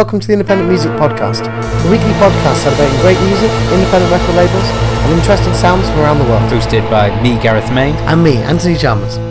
[0.00, 1.44] welcome to the Independent Music Podcast,
[1.82, 4.64] the weekly podcast celebrating great music, independent record labels,
[5.04, 6.40] and interesting sounds from around the world.
[6.50, 7.92] Hosted by me, Gareth May.
[8.08, 9.29] And me, Anthony Chalmers.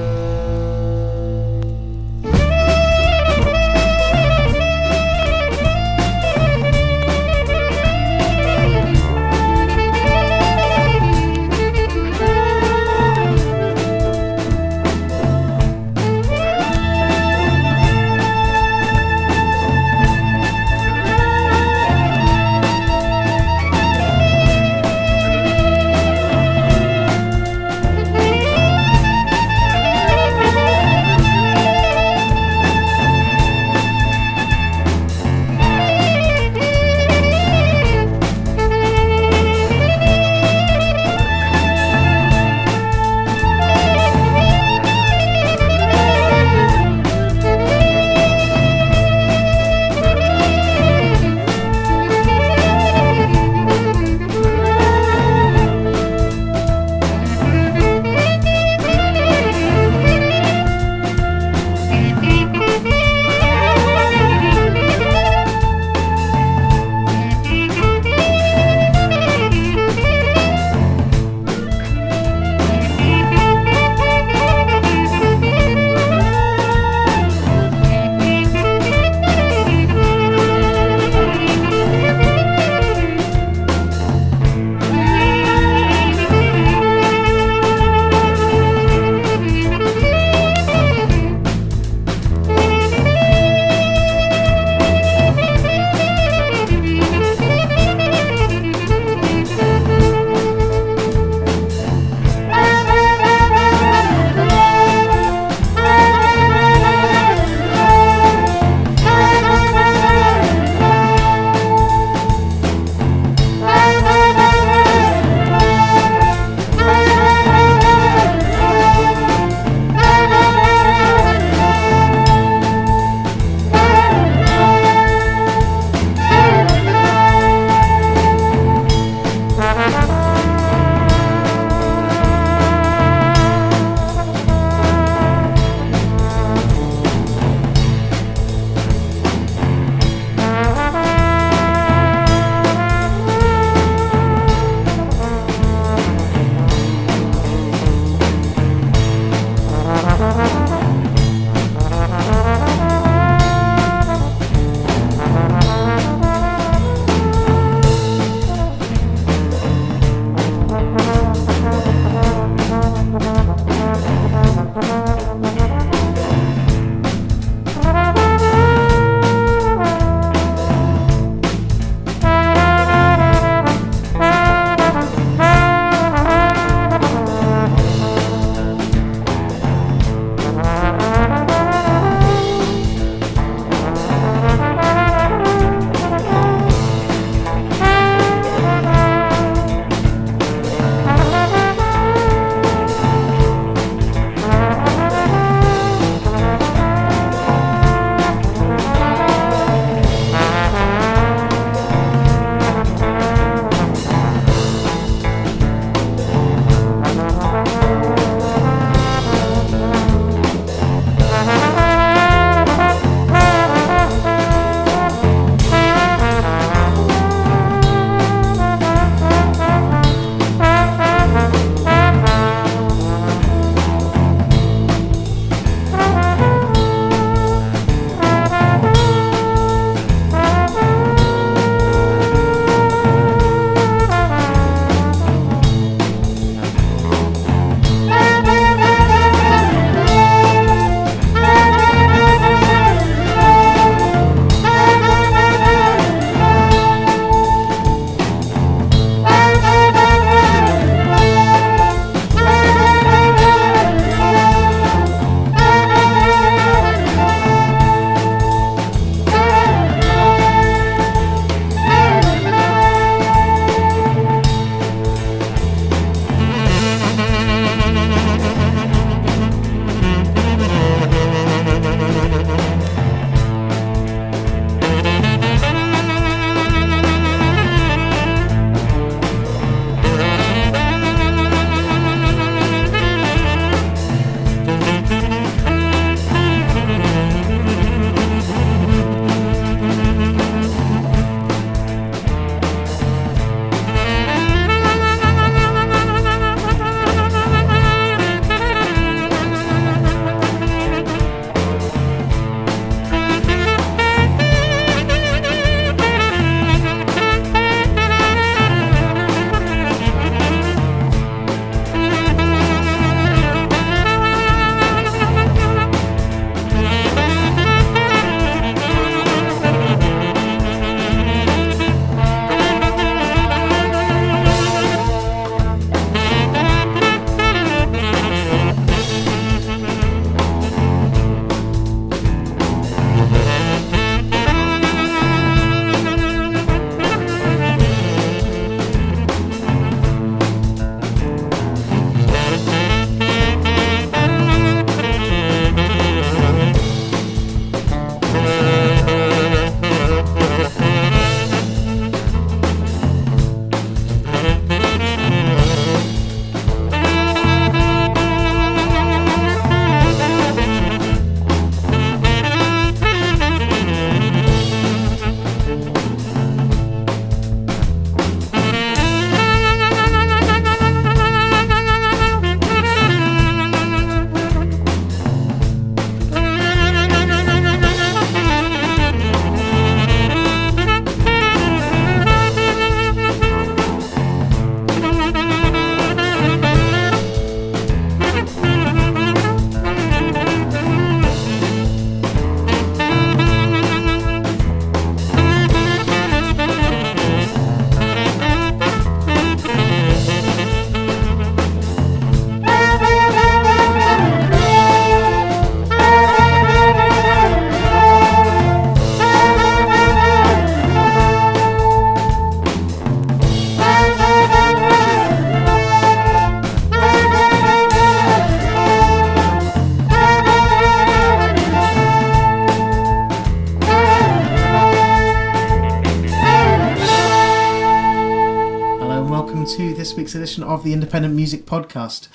[430.79, 432.29] Of the Independent Music Podcast.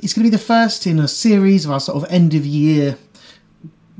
[0.00, 2.46] It's going to be the first in a series of our sort of end of
[2.46, 2.96] year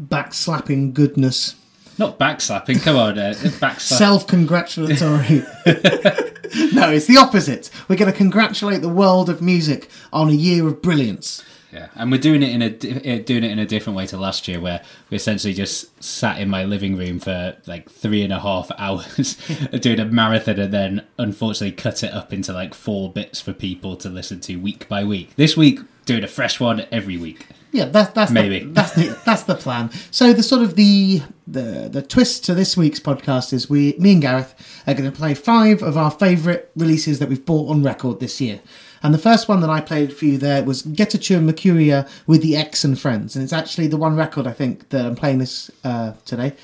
[0.00, 1.56] backslapping goodness.
[1.98, 3.80] Not backslapping, come on, uh, backslap.
[3.80, 5.38] Self congratulatory.
[6.72, 7.70] no, it's the opposite.
[7.88, 11.44] We're going to congratulate the world of music on a year of brilliance.
[11.72, 14.16] Yeah, and we're doing it in a uh, doing it in a different way to
[14.16, 18.32] last year, where we essentially just sat in my living room for like three and
[18.32, 19.36] a half hours
[19.80, 23.96] doing a marathon, and then unfortunately cut it up into like four bits for people
[23.96, 25.36] to listen to week by week.
[25.36, 27.46] This week, doing a fresh one every week.
[27.70, 28.60] Yeah, that's that's Maybe.
[28.60, 29.90] the, that's the that's the plan.
[30.10, 34.12] So the sort of the the the twist to this week's podcast is we me
[34.12, 34.54] and Gareth
[34.86, 38.40] are going to play five of our favourite releases that we've bought on record this
[38.40, 38.60] year.
[39.02, 42.42] And the first one that I played for you there was Getachew and Mekurya with
[42.42, 45.38] the Ex and Friends, and it's actually the one record I think that I'm playing
[45.38, 46.54] this uh, today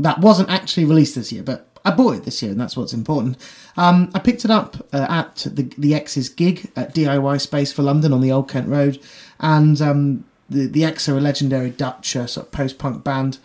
[0.00, 2.92] that wasn't actually released this year, but I bought it this year, and that's what's
[2.92, 3.36] important.
[3.76, 7.82] Um, I picked it up uh, at the the Ex's gig at DIY Space for
[7.82, 9.00] London on the Old Kent Road,
[9.38, 13.38] and um, the the Ex are a legendary Dutch uh, sort of post punk band,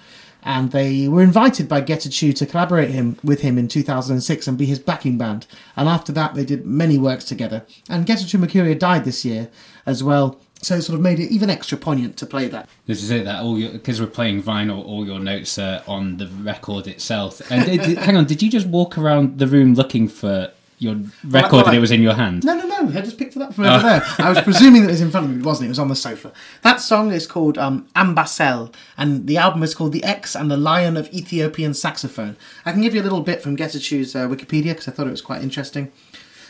[0.45, 4.67] and they were invited by Getachew to collaborate him with him in 2006 and be
[4.67, 5.47] his backing band.
[5.75, 7.65] And after that, they did many works together.
[7.89, 9.49] And Getachew Mekurya died this year
[9.87, 12.69] as well, so it sort of made it even extra poignant to play that.
[12.85, 13.25] This is it.
[13.25, 17.41] That all because we're playing vinyl, all your notes are on the record itself.
[17.51, 21.51] And did- hang on, did you just walk around the room looking for your record
[21.51, 22.43] well, and I- it was in your hand?
[22.43, 22.89] No, no, no.
[22.97, 24.03] I just picked it up from over there.
[24.19, 25.39] I was presuming that it was in front of me.
[25.39, 25.65] It wasn't.
[25.65, 26.31] It It was on the sofa.
[26.61, 30.57] That song is called um, Ambasel, and the album is called The Ex and the
[30.57, 32.35] Lion of Ethiopian Saxophone.
[32.65, 35.11] I can give you a little bit from Getachew's uh, Wikipedia because I thought it
[35.11, 35.91] was quite interesting.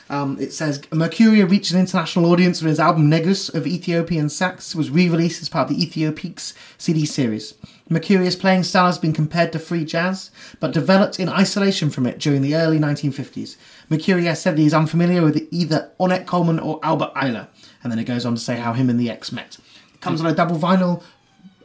[0.07, 4.75] Um, it says Mekurya reached an international audience when his album Negus of Ethiopian Sax
[4.75, 7.55] was re-released as part of the Ethiopiques CD series.
[7.89, 10.29] Mekurya's playing style has been compared to free jazz,
[10.59, 13.55] but developed in isolation from it during the early 1950s.
[13.89, 17.47] Mekurya said he is unfamiliar with either Ornette Coleman or Albert Ayler,
[17.83, 19.57] and then it goes on to say how him and the Ex met.
[19.93, 21.03] It comes on a double vinyl,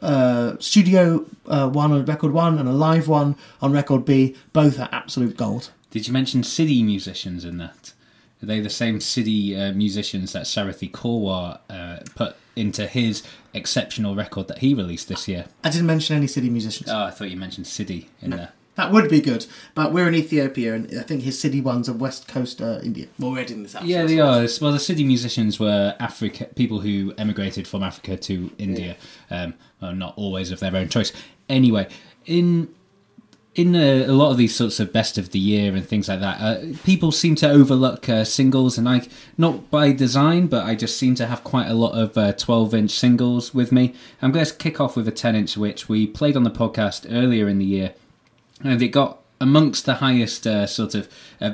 [0.01, 4.35] uh, studio uh, one on record one and a live one on record B.
[4.53, 5.71] Both are absolute gold.
[5.89, 7.93] Did you mention Siddi musicians in that?
[8.41, 13.23] Are they the same Siddi uh, musicians that Sarathi Korwar uh, put into his
[13.53, 15.45] exceptional record that he released this year?
[15.63, 16.89] I didn't mention any Siddi musicians.
[16.89, 18.53] Oh, I thought you mentioned Siddi in there.
[18.75, 21.93] That would be good, but we're in Ethiopia, and I think his Siddi ones are
[21.93, 23.07] West Coast uh, India.
[23.19, 23.75] Well, we're in this.
[23.83, 24.47] Yeah, they are.
[24.61, 28.95] Well, the Siddi musicians were Africa people who emigrated from Africa to India.
[29.29, 31.11] Um, well, not always of their own choice.
[31.49, 31.89] Anyway,
[32.25, 32.73] in
[33.55, 36.21] in a, a lot of these sorts of best of the year and things like
[36.21, 39.05] that, uh, people seem to overlook uh, singles, and I
[39.37, 42.73] not by design, but I just seem to have quite a lot of uh, twelve
[42.73, 43.93] inch singles with me.
[44.21, 47.05] I'm going to kick off with a ten inch, which we played on the podcast
[47.09, 47.93] earlier in the year,
[48.63, 51.07] and it got amongst the highest uh, sort of.
[51.39, 51.53] Uh,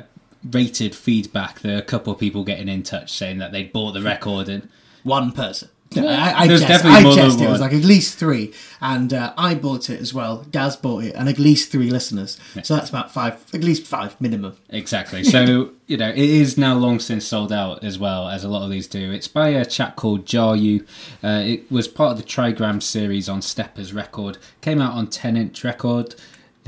[0.52, 3.90] rated feedback there are a couple of people getting in touch saying that they'd bought
[3.90, 4.68] the record and
[5.02, 5.68] one person.
[5.96, 6.68] No, I, I There's jest.
[6.68, 7.40] definitely I more than jest.
[7.40, 10.44] It was like at least three, and uh, I bought it as well.
[10.50, 12.38] Gaz bought it, and at least three listeners.
[12.62, 14.56] So that's about five, at least five minimum.
[14.68, 15.24] Exactly.
[15.28, 18.64] So, you know, it is now long since sold out as well, as a lot
[18.64, 19.12] of these do.
[19.12, 20.86] It's by a chap called Jaru.
[21.22, 24.38] Uh, it was part of the Trigram series on Steppas record.
[24.60, 26.14] Came out on 10 inch record.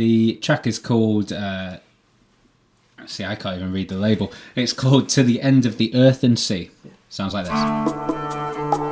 [0.01, 1.31] The track is called.
[1.31, 1.77] Uh,
[3.05, 4.33] see, I can't even read the label.
[4.57, 6.71] It's called To the End of the Earth and Sea.
[7.11, 8.90] Sounds like this.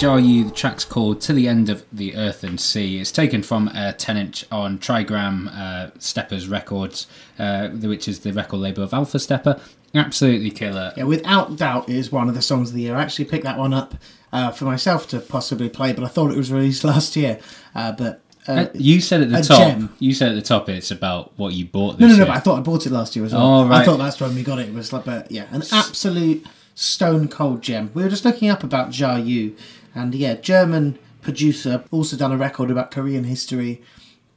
[0.00, 0.44] Jaru.
[0.48, 3.00] The track's called To the End of the Earth and Sea.
[3.00, 7.06] It's taken from a 10 inch on Trigram uh, Steppas Records,
[7.38, 9.60] uh, which is the record label of Alpha Steppa.
[9.94, 10.92] Absolutely killer.
[10.96, 12.96] Yeah, without doubt, it is one of the songs of the year.
[12.96, 13.94] I actually picked that one up
[14.32, 17.38] uh, for myself to possibly play, but I thought it was released last year.
[17.74, 19.58] Uh, but uh, Uh, you said at the top.
[19.58, 19.94] gem.
[19.98, 20.68] You said at the top.
[20.70, 21.98] It's about what you bought.
[22.00, 22.26] no, This no, no, year.
[22.32, 23.42] but I thought I bought it last year as well.
[23.64, 23.82] Oh, right.
[23.82, 24.68] I thought that's when we got it.
[24.68, 27.90] It was like, but yeah, an absolute stone cold gem.
[27.92, 29.54] We were just looking up about Ja Yu,
[29.94, 33.82] and yeah, German producer, also done a record about Korean history.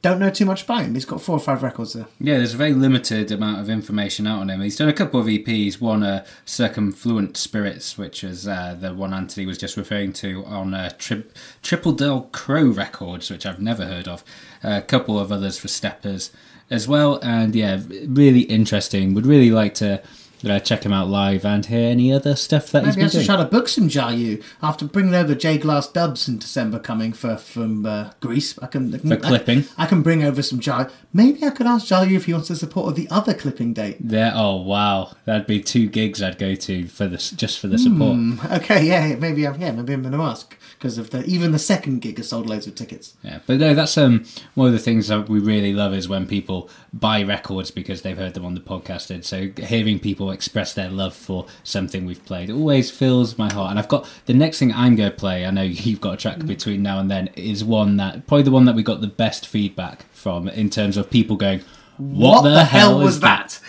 [0.02, 0.92] Don't know too much about him.
[0.94, 2.06] He's got four or five records there.
[2.20, 4.60] Yeah, there's a very limited amount of information out on him.
[4.60, 5.80] He's done a couple of EPs.
[5.80, 10.74] One, uh, Circumfluent Spirits, which is uh, the one Anthony was just referring to on
[10.74, 11.22] uh, tri-
[11.62, 14.22] Triple Del Crow Records, which I've never heard of.
[14.62, 16.30] a couple of others for Steppas
[16.68, 17.18] as well.
[17.22, 19.14] And yeah, really interesting.
[19.14, 20.02] Would really like to
[20.50, 23.10] uh, check him out live and hear any other stuff that he's Maybe I been
[23.10, 23.26] should doing.
[23.26, 27.36] try to book some Jayu after bringing over J Glass Dubs in December coming for
[27.36, 28.58] from uh, Greece.
[28.60, 29.64] I can For clipping.
[29.76, 30.90] I, can bring over some Jayu.
[31.12, 33.96] Maybe I could ask Jayu if he wants to support the other clipping date.
[34.00, 37.78] There, oh wow, that'd be two gigs I'd go to for this, just for the
[37.78, 38.18] support.
[38.62, 41.58] Okay, yeah, maybe I'm yeah, maybe I'm going to ask because of the even the
[41.58, 43.14] second gig has sold loads of tickets.
[43.22, 44.24] Yeah, but no, that's um
[44.54, 48.18] one of the things that we really love is when people buy records because they've
[48.18, 52.24] heard them on the podcast, and so hearing people express their love for something we've
[52.24, 53.70] played always fills my heart.
[53.70, 55.46] And I've got the next thing I'm going to play.
[55.46, 56.46] I know you've got a track mm.
[56.46, 57.28] between now and then.
[57.36, 60.96] Is one that probably the one that we got the best feedback from in terms
[60.96, 61.62] of people going,
[61.96, 63.60] "What, the, hell, was that?"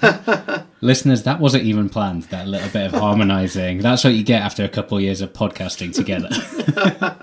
[0.80, 2.24] Listeners, that wasn't even planned.
[2.24, 3.78] That little bit of harmonising.
[3.78, 6.28] That's what you get after a couple of years of podcasting together.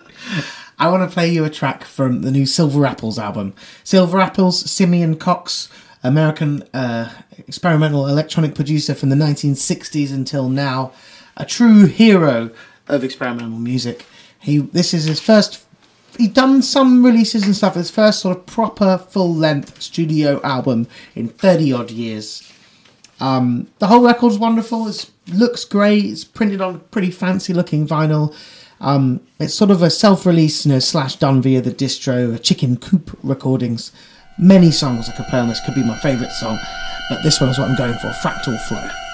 [0.80, 3.56] I want to play you a track from the new Silver Apples album.
[3.84, 5.70] Silver Apples, Simeon Coxe,
[6.04, 7.12] American uh,
[7.48, 10.92] experimental electronic producer from the 1960s until now,
[11.36, 12.52] a true hero
[12.88, 14.06] of experimental music.
[14.40, 15.64] He this is his first.
[16.18, 17.76] He'd done some releases and stuff.
[17.76, 22.52] His first sort of proper full length studio album in 30 odd years.
[23.20, 24.88] Um, the whole record's wonderful.
[24.88, 26.06] It looks great.
[26.06, 28.36] It's printed on pretty fancy looking vinyl.
[28.80, 33.18] Um, it's sort of a self-release, you know, slash done via the distro, Chicken Coop
[33.24, 33.92] recordings.
[34.40, 36.60] Many songs I could play on this could be my favourite song,
[37.10, 38.10] but this one is what I'm going for.
[38.22, 39.07] Fractal Flow.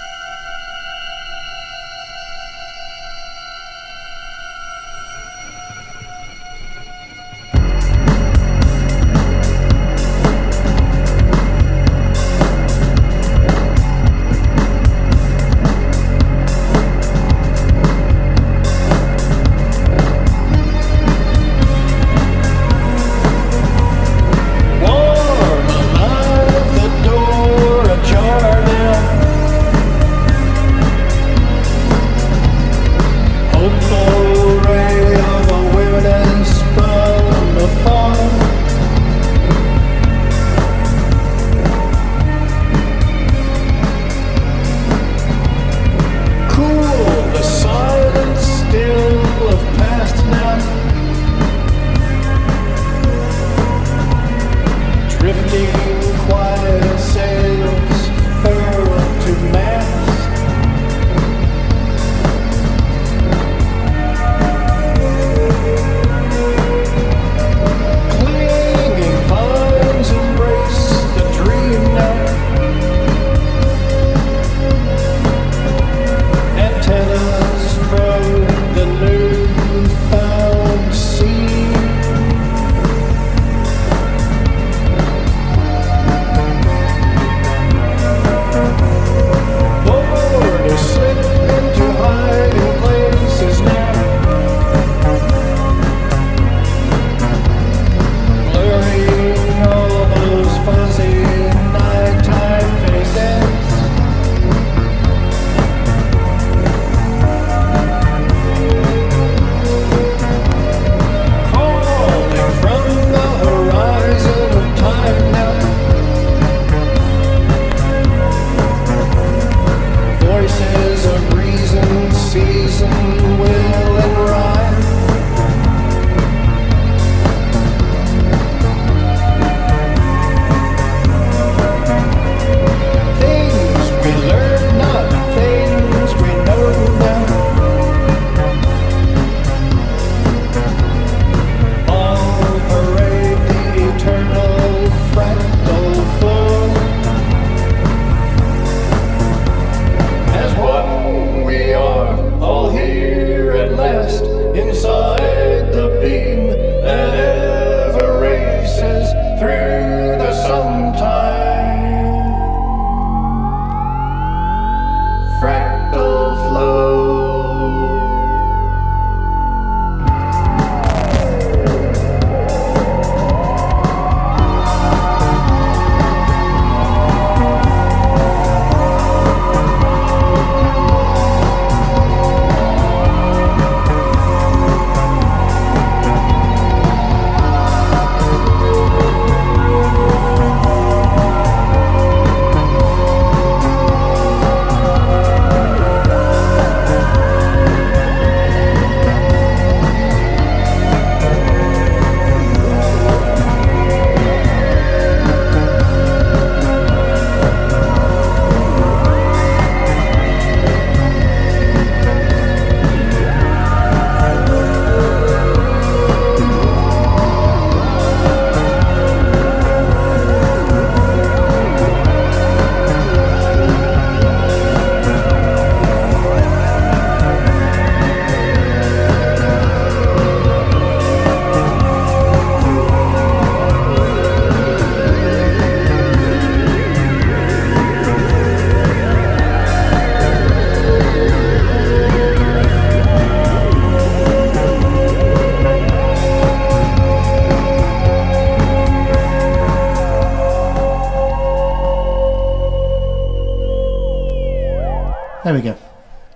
[255.43, 255.75] There we go.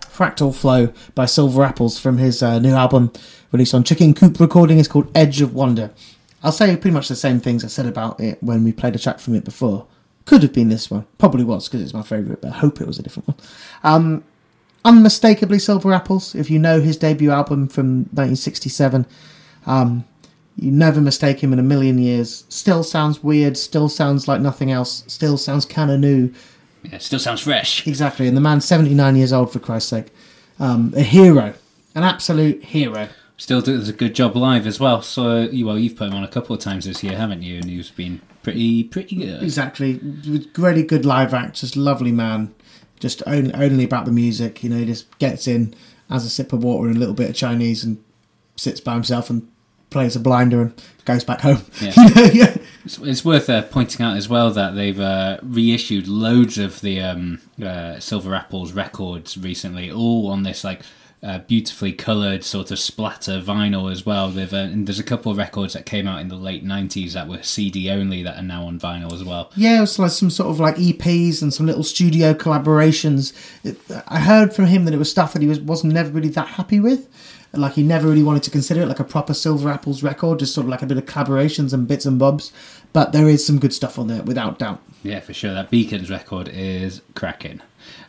[0.02, 3.14] Fractal Flow by Silver Apples from his uh, new album
[3.54, 4.80] released on Chicken Coop Recording.
[4.80, 5.92] It's called Edge of Wonder.
[6.44, 9.00] I'll say pretty much the same things I said about it when we played a
[9.00, 9.88] track from it before.
[10.26, 11.06] Could have been this one.
[11.20, 13.38] Probably was because it's my favourite, but I hope it was a different one.
[13.82, 14.24] Um,
[14.84, 16.36] unmistakably Silver Apples.
[16.36, 19.06] If you know his debut album from 1967,
[19.68, 20.04] um,
[20.58, 22.44] you never mistake him in a million years.
[22.50, 26.34] Still sounds weird, still sounds like nothing else, still sounds kind of new.
[26.92, 27.86] Yeah, still sounds fresh.
[27.88, 30.08] Exactly, and the man's 79 years old, for Christ's sake.
[30.60, 31.54] Um, a hero.
[31.96, 33.10] An absolute hero.
[33.38, 35.02] Still does a good job live as well.
[35.02, 37.58] So, you well, you've put him on a couple of times this year, haven't you?
[37.58, 39.44] And he's been pretty, pretty good.
[39.44, 40.00] Exactly.
[40.58, 42.56] Really good live act, just lovely man.
[43.00, 45.76] Just only, only about the music, you know, he just gets in,
[46.10, 48.04] has a sip of water and a little bit of Chinese and
[48.56, 49.48] sits by himself and
[49.92, 51.62] plays a blinder and goes back home.
[51.80, 51.94] Yeah.
[51.96, 52.57] You know, yeah.
[52.88, 57.02] It's, it's worth uh, pointing out as well that they've uh, reissued loads of the
[57.02, 60.84] um, uh, Silver Apples records recently, all on this like
[61.22, 64.30] uh, beautifully coloured sort of splatter vinyl as well.
[64.30, 67.12] They've uh, and there's a couple of records that came out in the late '90s
[67.12, 69.52] that were CD only that are now on vinyl as well.
[69.58, 73.34] Yeah, it was like some sort of like EPs and some little studio collaborations.
[73.66, 76.30] It, I heard from him that it was stuff that he was wasn't never really
[76.30, 77.10] that happy with.
[77.54, 80.54] Like he never really wanted to consider it like a proper Silver Apples record, just
[80.54, 82.52] sort of like a bit of collaborations and bits and bobs.
[82.94, 84.82] But there is some good stuff on there, without doubt.
[85.04, 85.54] Yeah, for sure.
[85.54, 87.62] That Beacons record is cracking.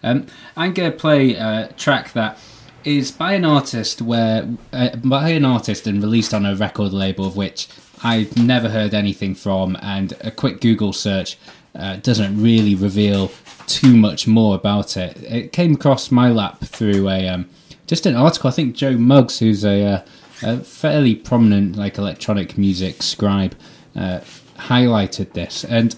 [0.03, 2.39] Um, I'm to play a track that
[2.85, 7.27] is by an artist where uh, by an artist and released on a record label
[7.27, 7.69] of which
[8.03, 11.39] I've never heard anything from, and a quick Google search
[11.75, 13.31] uh, doesn't really reveal
[13.67, 15.17] too much more about it.
[15.23, 17.49] It came across my lap through a um,
[17.89, 18.49] just an article.
[18.49, 20.03] I think Joe Muggs, who's a, uh,
[20.43, 23.57] a fairly prominent like electronic music scribe,
[23.97, 24.21] uh,
[24.57, 25.97] highlighted this, and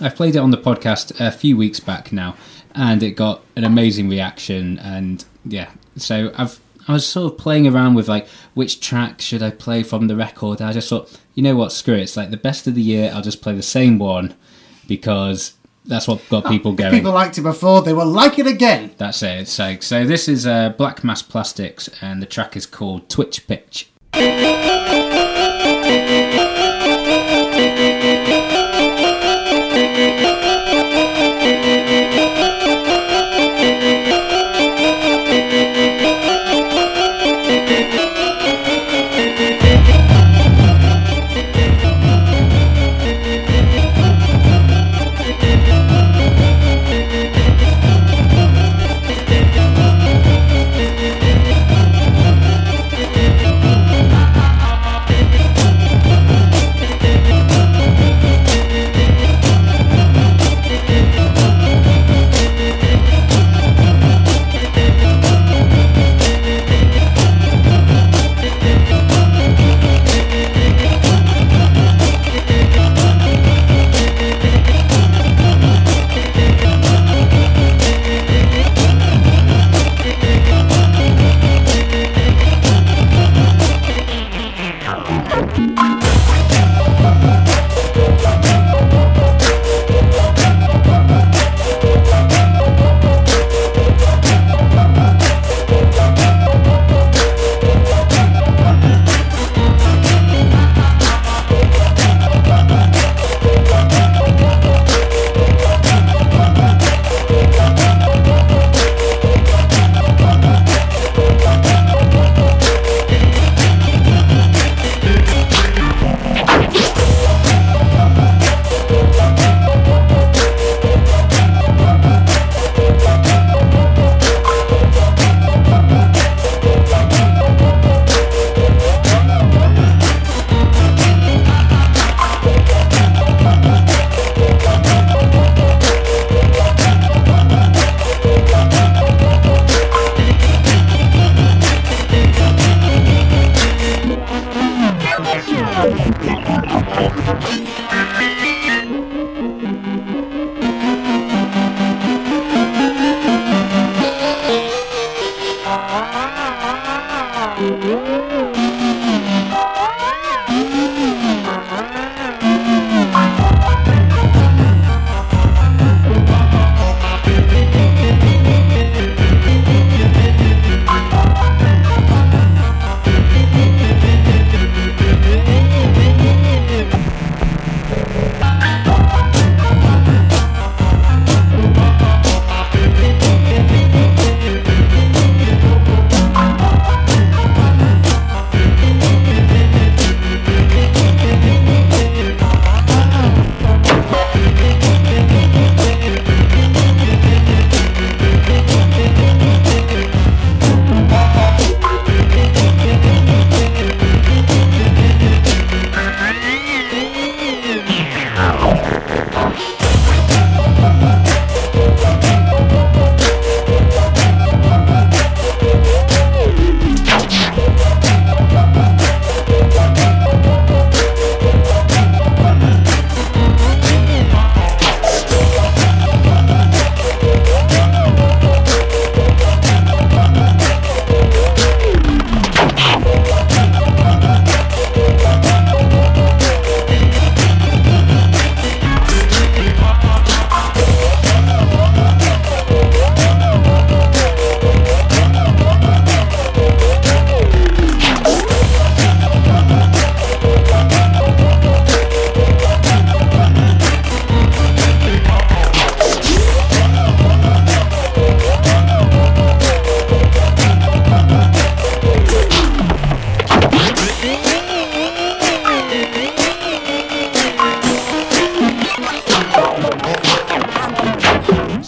[0.00, 2.36] I played it on the podcast a few weeks back now,
[2.74, 4.78] and it got an amazing reaction.
[4.78, 9.42] And yeah, so I've I was sort of playing around with like which track should
[9.42, 10.62] I play from the record.
[10.62, 12.02] I just thought, you know what, screw it.
[12.02, 13.10] It's like the best of the year.
[13.12, 14.34] I'll just play the same one
[14.86, 15.54] because
[15.86, 16.92] that's what got people going.
[16.92, 18.92] People liked it before; they will like it again.
[18.96, 19.40] That's it.
[19.40, 20.04] It's like so.
[20.04, 23.90] This is uh, Black Mass Plastics, and the track is called Twitch Pitch.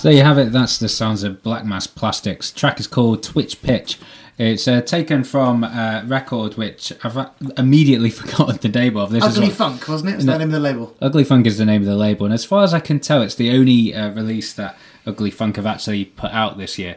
[0.08, 0.52] So there you have it.
[0.52, 2.50] That's the sounds of Black Mass Plastics.
[2.50, 3.98] track is called Twitch Pitch.
[4.38, 9.12] It's uh, taken from a record which I've uh, immediately forgotten the name of.
[9.12, 10.16] This Ugly is what, Funk, wasn't it?
[10.16, 10.96] Was no, the name of the label?
[11.02, 13.20] Ugly Funk is the name of the label, and as far as I can tell,
[13.20, 16.96] it's the only uh, release that Ugly Funk have actually put out this year.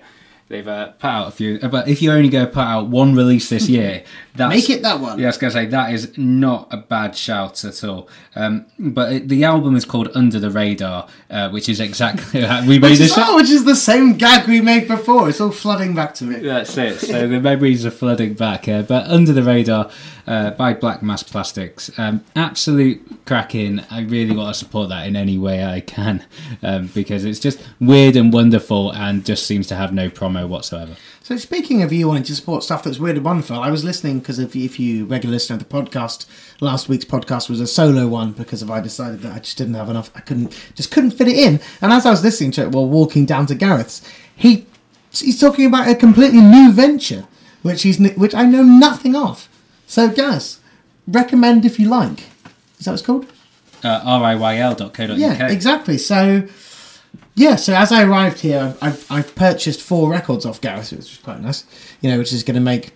[0.51, 3.15] They've uh, put out a few, but if you're only going to put out one
[3.15, 4.03] release this year,
[4.35, 5.17] that's, make it that one.
[5.17, 8.09] Yeah, I was going to say that is not a bad shout at all.
[8.35, 12.79] Um, but it, the album is called Under the Radar, uh, which is exactly we
[12.79, 13.13] made this.
[13.17, 15.29] Oh, which is the same gag we made before.
[15.29, 16.39] It's all flooding back to me.
[16.39, 16.99] That's it.
[16.99, 18.67] So the memories are flooding back.
[18.67, 19.89] Uh, but Under the Radar
[20.31, 23.81] uh, by Black Mass Plastics, um, absolute cracking.
[23.91, 26.25] I really want to support that in any way I can
[26.63, 30.95] um, because it's just weird and wonderful, and just seems to have no promo whatsoever.
[31.21, 34.19] So speaking of you wanting to support stuff that's weird and wonderful, I was listening
[34.19, 36.25] because if, if you regularly listen to the podcast,
[36.61, 39.73] last week's podcast was a solo one because of I decided that I just didn't
[39.73, 41.59] have enough, I couldn't, just couldn't fit it in.
[41.81, 44.01] And as I was listening to it while walking down to Gareth's,
[44.33, 44.65] he
[45.11, 47.27] he's talking about a completely new venture,
[47.63, 49.49] which he's which I know nothing of.
[49.91, 50.57] So Gareth,
[51.05, 52.21] recommend if you like.
[52.79, 53.25] Is that what it's called?
[53.83, 54.01] Uh,
[54.39, 55.17] riyle.co.uk.
[55.17, 55.97] Yeah, exactly.
[55.97, 56.47] So
[57.35, 61.17] yeah, so as I arrived here, I've, I've purchased four records off Gareth, which is
[61.17, 61.65] quite nice.
[61.99, 62.91] You know, which is going to make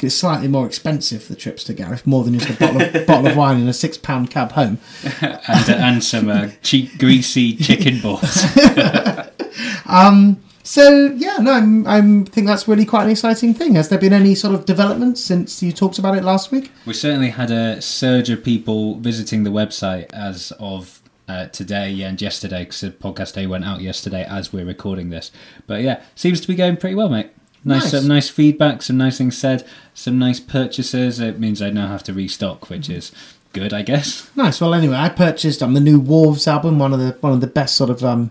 [0.00, 3.28] it slightly more expensive the trips to Gareth, more than just a bottle of, bottle
[3.28, 4.80] of wine and a six pound cab home,
[5.22, 8.44] and, uh, and some uh, cheap greasy chicken balls.
[9.86, 10.42] um.
[10.62, 13.74] So yeah, no, I'm, I'm think that's really quite an exciting thing.
[13.74, 16.70] Has there been any sort of development since you talked about it last week?
[16.86, 22.20] We certainly had a surge of people visiting the website as of uh, today and
[22.20, 25.32] yesterday because the podcast day went out yesterday as we're recording this.
[25.66, 27.30] But yeah, seems to be going pretty well, mate.
[27.64, 28.04] Nice, nice.
[28.04, 31.20] nice feedback, some nice things said, some nice purchases.
[31.20, 33.12] It means I now have to restock, which is
[33.52, 34.30] good, I guess.
[34.36, 34.60] Nice.
[34.60, 37.46] Well, anyway, I purchased um the new Wolves album, one of the one of the
[37.46, 38.30] best sort of um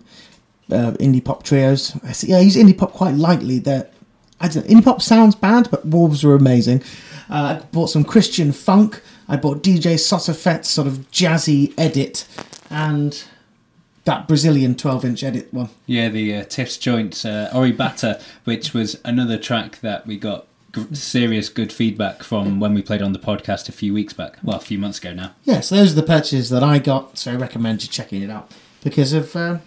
[0.72, 1.96] uh, indie pop trios.
[2.04, 3.60] I see, yeah, I use indie pop quite lightly.
[3.60, 3.94] That
[4.40, 6.82] I don't know, indie pop sounds bad, but Wolves are amazing.
[7.30, 9.02] Uh, I bought some Christian funk.
[9.30, 12.28] I bought DJ Sotofett's sort of jazzy edit
[12.70, 13.24] and
[14.04, 15.70] that Brazilian 12 inch edit one.
[15.86, 20.48] Yeah, the uh, Tiff's Joints uh, Ori Bata, which was another track that we got
[20.76, 24.38] g- serious good feedback from when we played on the podcast a few weeks back.
[24.44, 25.34] Well, a few months ago now.
[25.46, 28.30] Yeah, so those are the purchases that I got, so I recommend you checking it
[28.30, 28.52] out
[28.84, 29.60] because of, uh,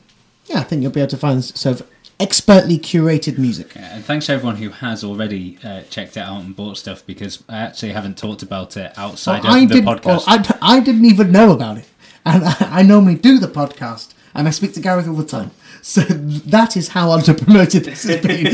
[0.47, 1.89] yeah, I think you'll be able to find sort of
[2.21, 3.75] expertly curated music.
[3.75, 7.05] Yeah, and thanks to everyone who has already uh, checked it out and bought stuff
[7.07, 10.05] because I actually haven't talked about it outside well, of I the did, podcast.
[10.05, 11.87] Well, I, I didn't even know about it
[12.25, 15.51] and I, I normally do the podcast, and I speak to Gareth all the time.
[15.87, 18.47] So that is how underpromoted this has been.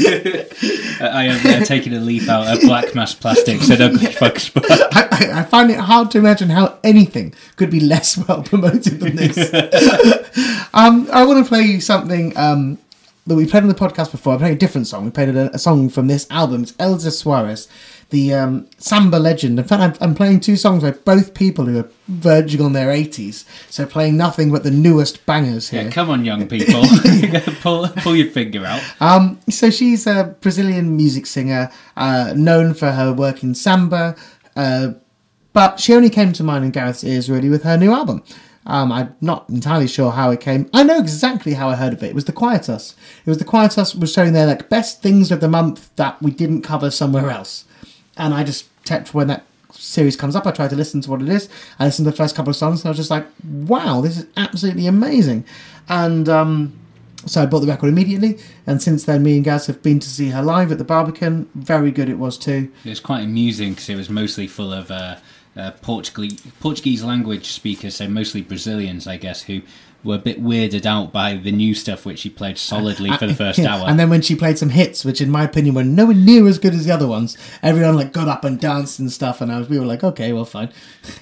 [1.00, 4.50] I am uh, taking a leaf out of Black Mass Plastics and Ugly Fucks.
[4.92, 9.14] I, I, find it hard to imagine how anything could be less well promoted than
[9.14, 9.38] this.
[10.74, 12.78] um, I want to play you something um,
[13.28, 14.34] that we played on the podcast before.
[14.34, 15.04] I played a different song.
[15.04, 16.64] We played a, a song from this album.
[16.64, 17.68] It's Elza Soares
[18.10, 19.58] the um, samba legend.
[19.58, 22.88] In fact, I'm, I'm, playing two songs by both people who are verging on their
[22.88, 25.84] 80s, so playing nothing but the newest bangers here.
[25.84, 26.82] Yeah, come on, young people,
[27.60, 28.82] pull pull your finger out.
[29.00, 34.16] Um, so she's a Brazilian music singer, uh, known for her work in samba,
[34.56, 34.92] uh,
[35.52, 38.22] but she only came to mine and Gareth's ears really with her new album.
[38.66, 40.68] Um, I'm not entirely sure how it came.
[40.74, 42.10] I know exactly how I heard of it.
[42.10, 42.94] It was the Quietus.
[43.24, 46.30] It was the Quietus was showing their like best things of the month that we
[46.30, 47.64] didn't cover somewhere else
[48.20, 51.22] and I just kept when that series comes up, I try to listen to what
[51.22, 51.48] it is.
[51.78, 54.18] I listened to the first couple of songs, and I was just like, "Wow, this
[54.18, 55.44] is absolutely amazing!"
[55.88, 56.78] And um,
[57.26, 58.38] so I bought the record immediately.
[58.66, 61.48] And since then, me and Gaz have been to see her live at the Barbican.
[61.54, 62.70] Very good it was too.
[62.84, 65.16] It was quite amusing because it was mostly full of uh,
[65.56, 69.62] uh, Portuguese Portuguese language speakers, so mostly Brazilians, I guess, who
[70.02, 73.34] were a bit weirded out by the new stuff which she played solidly for the
[73.34, 73.74] first yeah.
[73.74, 73.84] hour.
[73.86, 76.58] And then when she played some hits, which in my opinion were nowhere near as
[76.58, 79.58] good as the other ones, everyone like got up and danced and stuff, and I
[79.58, 80.72] was we were like, okay, well, fine.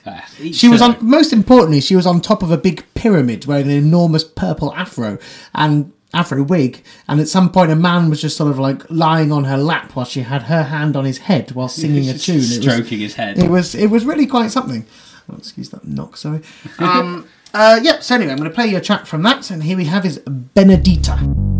[0.04, 0.20] Uh,
[0.52, 0.96] she was on.
[1.00, 5.18] Most importantly, she was on top of a big pyramid wearing an enormous purple afro
[5.54, 9.30] and afro wig, and at some point a man was just sort of like lying
[9.32, 12.40] on her lap while she had her hand on his head while singing a tune,
[12.40, 13.38] stroking was, his head.
[13.38, 14.86] It was it was really quite something.
[15.30, 16.40] Oh, excuse that knock, sorry.
[16.78, 19.62] Um, uh, yep, so anyway, I'm going to play you a track from that, and
[19.62, 21.57] here we have is Benedita.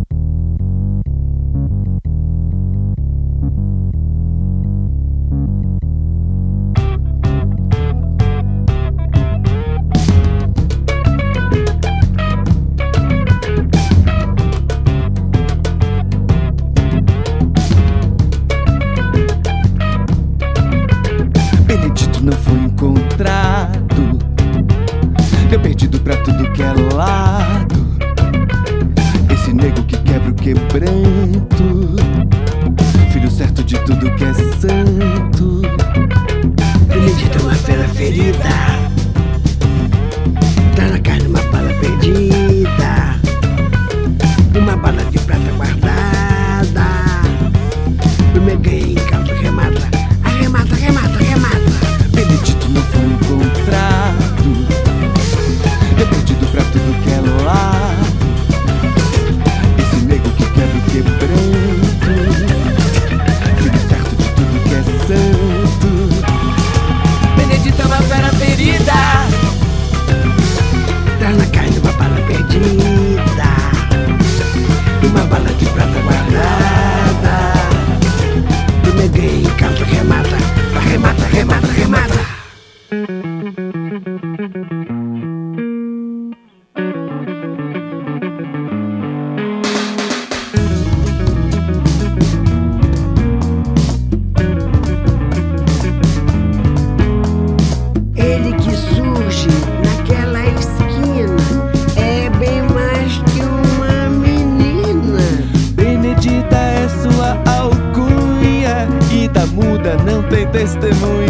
[110.58, 111.27] desde muy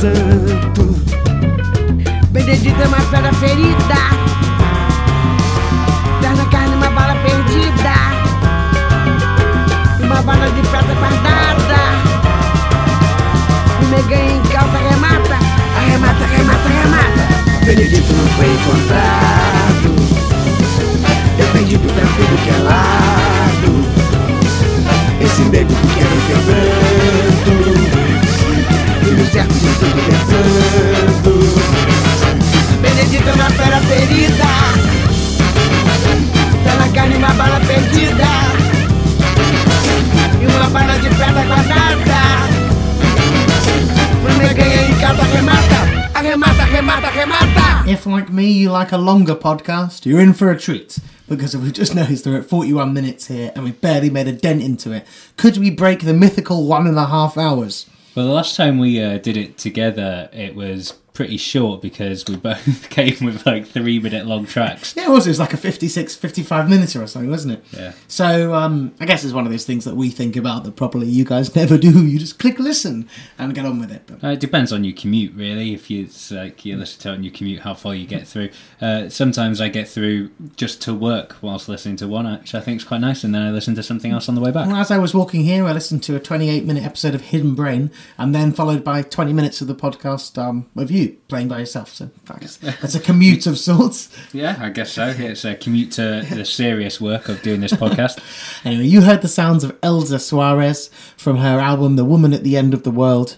[0.00, 0.94] santo.
[2.30, 4.00] Benedita é uma pedra ferida,
[6.20, 7.94] perna carne, uma bala perdida,
[10.00, 11.80] uma bala de prata guardada.
[13.90, 15.38] Me ganha em calça, remata,
[15.76, 17.64] arremata, remata, remata.
[17.64, 19.88] Benedito não foi encontrado.
[21.38, 23.70] Eu perdi tempo do que é lado.
[25.20, 26.06] Esse nego que quer
[27.64, 27.67] o.
[47.88, 50.98] If, like me, you like a longer podcast, you're in for a treat.
[51.28, 54.62] Because we've just noticed we're at 41 minutes here and we barely made a dent
[54.62, 55.06] into it.
[55.36, 57.86] Could we break the mythical one and a half hours?
[58.18, 62.36] Well, the last time we uh, did it together, it was pretty short because we
[62.36, 64.94] both came with like three minute long tracks.
[64.96, 65.26] Yeah, it was.
[65.26, 67.64] It was like a 56, 55 minutes or something, wasn't it?
[67.72, 67.92] Yeah.
[68.06, 71.08] So um, I guess it's one of those things that we think about that probably
[71.08, 72.06] you guys never do.
[72.06, 74.02] You just click listen and get on with it.
[74.06, 75.74] But Uh, it depends on your commute, really.
[75.74, 78.28] If you it's like you listen to it on your commute, how far you get
[78.32, 78.50] through.
[78.80, 82.80] Uh, sometimes I get through just to work whilst listening to one, which I think
[82.80, 84.68] is quite nice, and then I listen to something else on the way back.
[84.68, 87.56] Well, as I was walking here, I listened to a 28 minute episode of Hidden
[87.56, 91.58] Brain, and then followed by 20 minutes of the podcast um, of you playing by
[91.60, 91.92] yourself.
[91.94, 94.08] So that's, that's a commute of sorts.
[94.32, 95.08] Yeah, I guess so.
[95.16, 98.20] It's a commute to the serious work of doing this podcast.
[98.64, 102.56] Anyway, you heard the sounds of Elza Soares from her album The Woman at the
[102.56, 103.36] End of the World.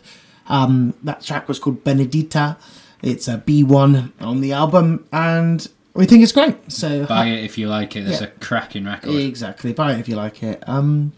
[0.48, 2.56] Um, that track was called Benedita.
[3.02, 6.56] It's a B1 on the album, and we think it's great.
[6.72, 8.06] So Buy it if you like it.
[8.08, 8.26] It's Yeah.
[8.28, 9.14] a cracking record.
[9.14, 10.62] exactly, buy it if you like it.
[10.66, 11.12] Um,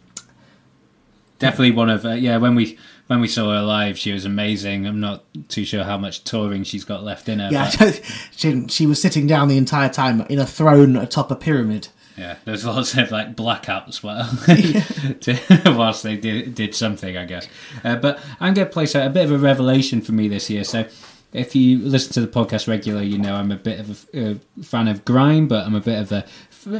[1.38, 2.36] Definitely one of uh, yeah.
[2.36, 4.86] When we when we saw her live, she was amazing.
[4.86, 7.48] I'm not too sure how much touring she's got left in her.
[7.50, 7.68] yeah,
[8.30, 11.88] she, she was sitting down the entire time in a throne atop a pyramid.
[12.16, 14.28] Yeah, there's lots of like blackouts well,
[15.20, 17.48] to, whilst they did did something, I guess.
[17.82, 20.50] Uh, but I'm going to place out a bit of a revelation for me this
[20.50, 20.64] year.
[20.64, 20.86] So,
[21.32, 24.34] if you listen to the podcast regularly, you know I'm a bit of a uh,
[24.62, 26.22] fan of grime, but I'm a bit of a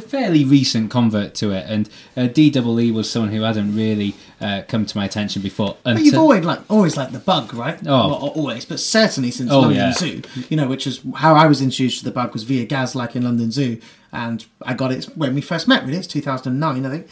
[0.00, 1.64] fairly recent convert to it.
[1.68, 5.76] And uh, DWE was someone who hadn't really uh, come to my attention before.
[5.82, 7.78] But you've always like always liked the bug, right?
[7.86, 8.08] Oh.
[8.10, 9.92] Not always, but certainly since Oh, London yeah.
[9.92, 10.22] Zoo.
[10.48, 13.16] You know, which is how I was introduced to the bug was via Gaz, like
[13.16, 13.80] in London Zoo,
[14.12, 15.84] and I got it when we first met.
[15.84, 17.06] Really, it's 2009, I think.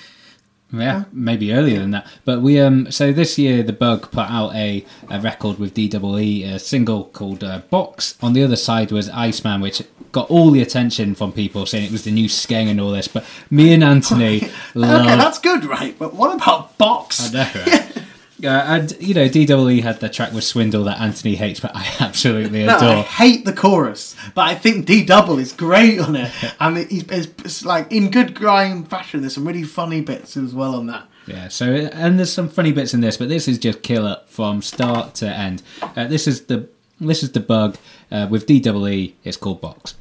[0.72, 2.06] Yeah, maybe earlier than that.
[2.24, 6.54] But we um so this year the Bug put out a, a record with DWE,
[6.54, 8.16] a single called uh, Box.
[8.22, 11.92] On the other side was Iceman, which got all the attention from people saying it
[11.92, 13.08] was the new Skeng and all this.
[13.08, 15.98] But me and Anthony love Okay, that's good, right?
[15.98, 17.34] But what about Box?
[17.34, 17.92] I know, right?
[18.42, 21.86] Uh, and you know, DWE had the track with Swindle that Anthony hates, but I
[22.00, 26.32] absolutely No, I hate the chorus, but I think D Double is great on it,
[26.60, 29.20] and it- it's, it's, it's like in good grime fashion.
[29.20, 31.06] There's some really funny bits as well on that.
[31.26, 34.62] Yeah, so and there's some funny bits in this, but this is just killer from
[34.62, 35.62] start to end.
[35.82, 36.68] Uh, this is the
[37.00, 37.76] this is the bug
[38.10, 39.12] uh, with DWE.
[39.24, 39.94] It's called Box.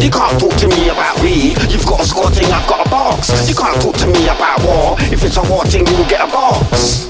[0.00, 1.49] You can't talk to me about weed.
[1.70, 3.48] You've got a score thing, I've got a box.
[3.48, 4.96] You can't talk to me about war.
[5.12, 7.08] If it's a war thing, you'll get a box.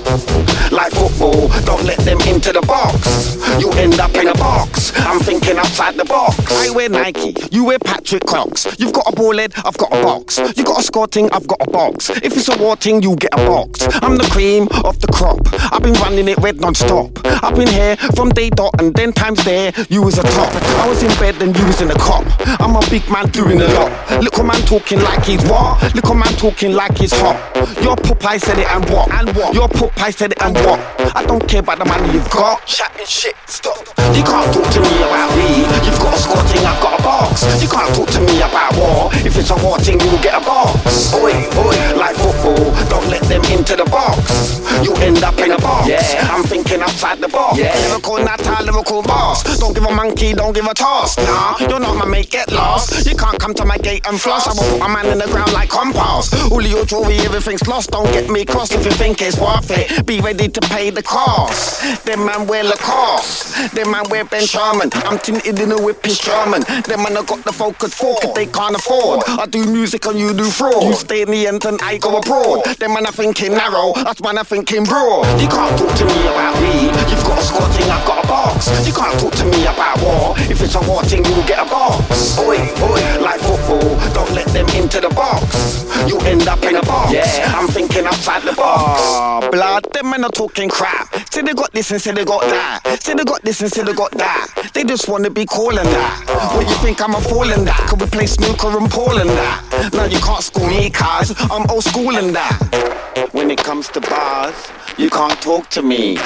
[0.70, 3.36] Like football, don't let them into the box.
[3.58, 4.92] You end up in a box.
[4.96, 6.36] I'm thinking outside the box.
[6.50, 8.66] I wear Nike, you wear Patrick Crocs.
[8.78, 10.38] You've got a ball head, I've got a box.
[10.56, 12.10] You got a score thing, I've got a box.
[12.10, 13.88] If it's a war thing, you get a box.
[14.02, 15.40] I'm the cream of the crop.
[15.72, 17.18] I've been running it red non-stop.
[17.24, 20.54] I've been here from day dot and then times there, you was a top.
[20.54, 22.24] I was in bed and you was in the cop.
[22.60, 23.90] I'm a big man doing a lot.
[24.22, 25.82] Little man talking like he's what?
[25.94, 27.36] Little man talking like he's hot.
[27.82, 29.06] Your Popeye said it and what?
[29.12, 29.54] And what?
[29.54, 30.80] Your Popeye said it and what?
[31.14, 32.66] I don't care about the money you've got.
[32.66, 33.78] Chatting shit, stop.
[34.16, 35.62] You can't talk to me about me.
[35.86, 37.46] You've got a score thing, I've got a box.
[37.62, 39.10] You can't talk to me about war.
[39.22, 41.14] If it's a war thing, you'll get a box.
[41.14, 44.58] Oi, oi, like football, don't let them into the box.
[44.82, 45.86] You end up in a box.
[45.86, 47.58] Yeah, I'm thinking outside the box.
[47.58, 49.44] Yeah, lyrical, not a lyrical boss.
[49.60, 51.16] Don't give a monkey, don't give a toss.
[51.18, 53.06] Nah, you're not my mate, get lost.
[53.06, 54.39] You can't come to my gate and floss.
[54.46, 56.34] I will put my man in the ground like compost.
[56.48, 57.90] Julio jewelry, everything's lost.
[57.90, 60.06] Don't get me crossed if you think it's worth it.
[60.06, 62.04] Be ready to pay the cost.
[62.04, 63.74] Them man wear Lacoste.
[63.74, 64.90] Them man wear Ben Sherman.
[64.94, 66.20] I'm tinted in a whip is.
[66.20, 69.22] Them man have got the focus for if they can't afford.
[69.26, 70.84] I do music and you do fraud.
[70.84, 72.64] You stay in the end and I go abroad.
[72.78, 73.92] Them man are thinking narrow.
[73.92, 75.26] Us man are thinking broad.
[75.40, 76.86] You can't talk to me about me.
[77.10, 78.68] You've got a score thing, I've got a box.
[78.86, 80.34] You can't talk to me about war.
[80.38, 82.38] If it's a war thing, you'll get a box.
[82.38, 83.98] Oi, oi, like football.
[84.20, 85.86] Don't let them into the box.
[86.06, 87.10] You end up in a box.
[87.10, 89.00] Yeah, I'm thinking outside the box.
[89.02, 91.08] Oh, blood, them men are talking crap.
[91.32, 92.98] Say they got this and say they got that.
[93.00, 94.72] Say they got this and say they got that.
[94.74, 96.52] They just wanna be calling that.
[96.54, 97.86] What you think I'm a fool in that?
[97.88, 99.90] Could we play snooker and Paul in that?
[99.94, 103.30] Now you can't school me, cuz I'm old school in that.
[103.32, 104.54] When it comes to bars,
[104.98, 106.18] you can't talk to me.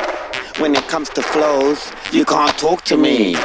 [0.58, 3.36] When it comes to flows, you can't talk to me.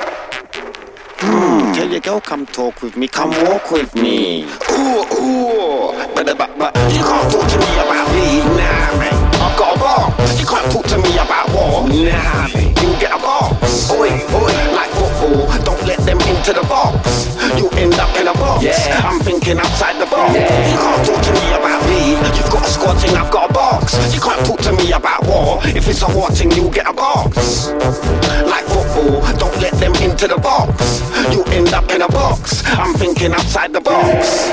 [1.21, 4.45] Hmm, tell your girl, come talk with me, come walk with me.
[4.71, 9.13] Ooh, ooh, but, but, but you can't talk to me about me, nah, man.
[9.35, 10.39] I've got a box.
[10.39, 12.67] You can't talk to me about war, nah, man.
[12.79, 13.91] You get a box.
[13.91, 17.35] Oi, oi, like football, don't let them into the box.
[17.59, 18.63] You end up in a box.
[18.63, 20.33] Yeah, I'm thinking outside the box.
[20.33, 22.11] You can't talk to me about me.
[22.37, 24.13] You've got a squad thing, I've got a box.
[24.13, 25.59] You can't talk to me about war.
[25.63, 27.67] If it's a war thing, you'll get a box.
[28.47, 31.01] Like football, don't let them into the box.
[31.33, 32.63] you end up in a box.
[32.65, 34.49] I'm thinking outside the box.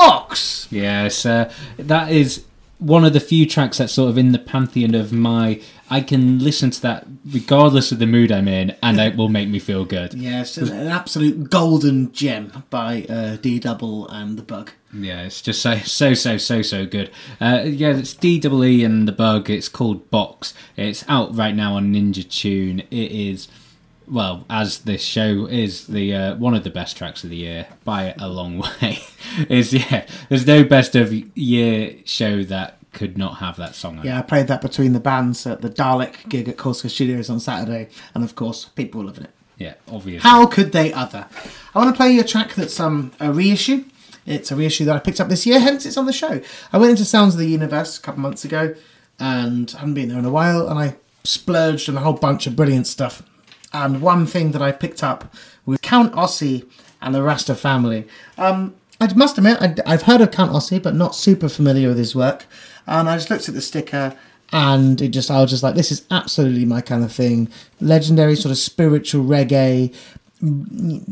[0.00, 0.59] Box.
[0.70, 2.44] Yes, uh, that is
[2.78, 5.60] one of the few tracks that's sort of in the pantheon of my.
[5.90, 9.48] I can listen to that regardless of the mood I'm in, and it will make
[9.48, 10.14] me feel good.
[10.14, 14.70] Yes, an absolute golden gem by uh, D Double and the Bug.
[14.92, 17.10] Yeah, it's just so so so so so good.
[17.40, 19.48] Uh, yeah, it's D double E and the bug.
[19.48, 20.52] It's called Box.
[20.76, 22.80] It's out right now on Ninja Tune.
[22.90, 23.46] It is
[24.10, 27.66] well as this show is the uh, one of the best tracks of the year
[27.84, 28.98] by a long way.
[29.48, 33.98] is yeah, there's no best of year show that could not have that song.
[33.98, 34.04] On.
[34.04, 37.40] Yeah, I played that between the bands at the Dalek gig at Corsica Studios on
[37.40, 39.30] Saturday, and of course, people were loving it.
[39.58, 40.28] yeah, obviously.
[40.28, 41.26] How could they other?
[41.74, 43.84] I want to play you a track that's um, a reissue.
[44.26, 46.40] It's a reissue that I picked up this year, hence it's on the show.
[46.72, 48.74] I went into Sounds of the Universe a couple months ago
[49.20, 52.46] and I hadn't been there in a while, and I splurged on a whole bunch
[52.46, 53.22] of brilliant stuff.
[53.72, 56.68] And one thing that I picked up was Count Ossie
[57.00, 58.06] and the Rasta family.
[58.36, 61.98] Um, I must admit, I'd, I've heard of Count Ossie, but not super familiar with
[61.98, 62.46] his work.
[62.86, 64.16] And I just looked at the sticker
[64.52, 67.48] and it just I was just like, this is absolutely my kind of thing.
[67.80, 69.94] Legendary sort of spiritual reggae.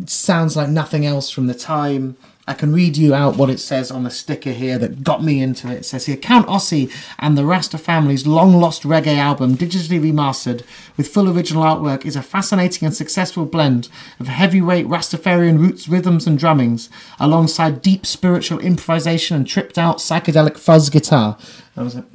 [0.09, 2.17] Sounds like nothing else from the time.
[2.49, 5.43] I can read you out what it says on the sticker here that got me
[5.43, 5.79] into it.
[5.81, 10.65] It says here Count Ossie and the Rasta family's long lost reggae album, digitally remastered
[10.97, 16.27] with full original artwork, is a fascinating and successful blend of heavyweight Rastafarian roots, rhythms,
[16.27, 16.89] and drummings,
[17.21, 21.37] alongside deep spiritual improvisation and tripped out psychedelic fuzz guitar.
[21.77, 22.07] I was like,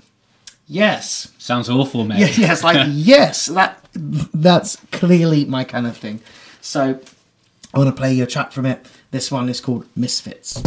[0.65, 1.31] yes.
[1.38, 2.19] Sounds awful, mate.
[2.19, 6.21] Yeah, yes, like yes, that that's clearly my kind of thing.
[6.59, 6.99] So
[7.71, 8.84] I want to play you a track from it.
[9.14, 10.59] This one is called Misfits.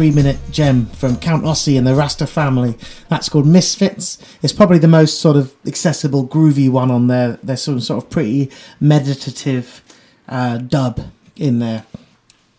[0.00, 2.74] Three minute gem from Count Ossie and the Rasta family.
[3.10, 4.16] That's called Misfits.
[4.42, 7.38] It's probably the most sort of accessible, groovy one on there.
[7.42, 9.82] There's some sort of pretty meditative
[10.26, 11.02] uh, dub
[11.36, 11.84] in there.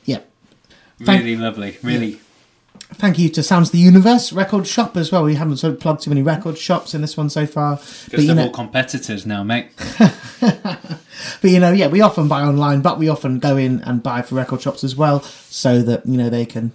[0.05, 0.29] Yep.
[1.01, 1.79] Thank- really lovely.
[1.81, 2.21] Really.
[2.93, 5.23] Thank you to Sounds of the Universe record shop as well.
[5.23, 7.77] We haven't sort of plugged too many record shops in this one so far.
[8.05, 9.71] Because they're know, all competitors now, mate.
[11.41, 14.21] But you know, yeah, we often buy online, but we often go in and buy
[14.21, 16.71] for record shops as well, so that you know they can.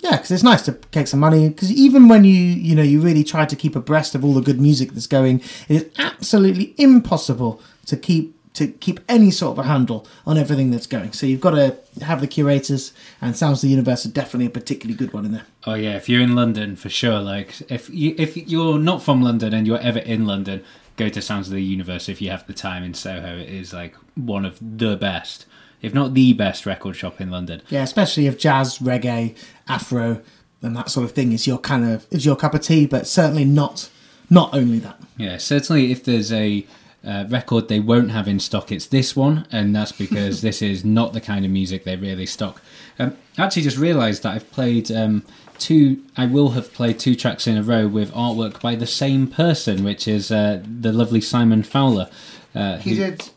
[0.00, 1.48] Yeah, because it's nice to take some money.
[1.48, 4.40] Because even when you you know you really try to keep abreast of all the
[4.40, 9.64] good music that's going, it is absolutely impossible to keep to keep any sort of
[9.64, 11.12] a handle on everything that's going.
[11.12, 14.50] So you've got to have the curators, and Sounds of the Universe are definitely a
[14.50, 15.46] particularly good one in there.
[15.64, 17.20] Oh yeah, if you're in London for sure.
[17.20, 20.64] Like if you if you're not from London and you're ever in London,
[20.96, 23.38] go to Sounds of the Universe if you have the time in Soho.
[23.38, 25.46] It is like one of the best,
[25.82, 27.62] if not the best, record shop in London.
[27.68, 29.36] Yeah, especially if jazz, reggae,
[29.68, 30.20] afro,
[30.62, 33.06] and that sort of thing is your kind of is your cup of tea, but
[33.06, 33.88] certainly not
[34.30, 35.00] not only that.
[35.16, 36.66] Yeah, certainly if there's a
[37.06, 40.84] uh, record they won't have in stock, it's this one, and that's because this is
[40.84, 42.60] not the kind of music they really stock.
[42.98, 45.24] Um, I actually just realised that I've played um,
[45.58, 49.28] two, I will have played two tracks in a row with artwork by the same
[49.28, 52.10] person, which is uh, the lovely Simon Fowler.
[52.54, 53.30] Uh, He who- did.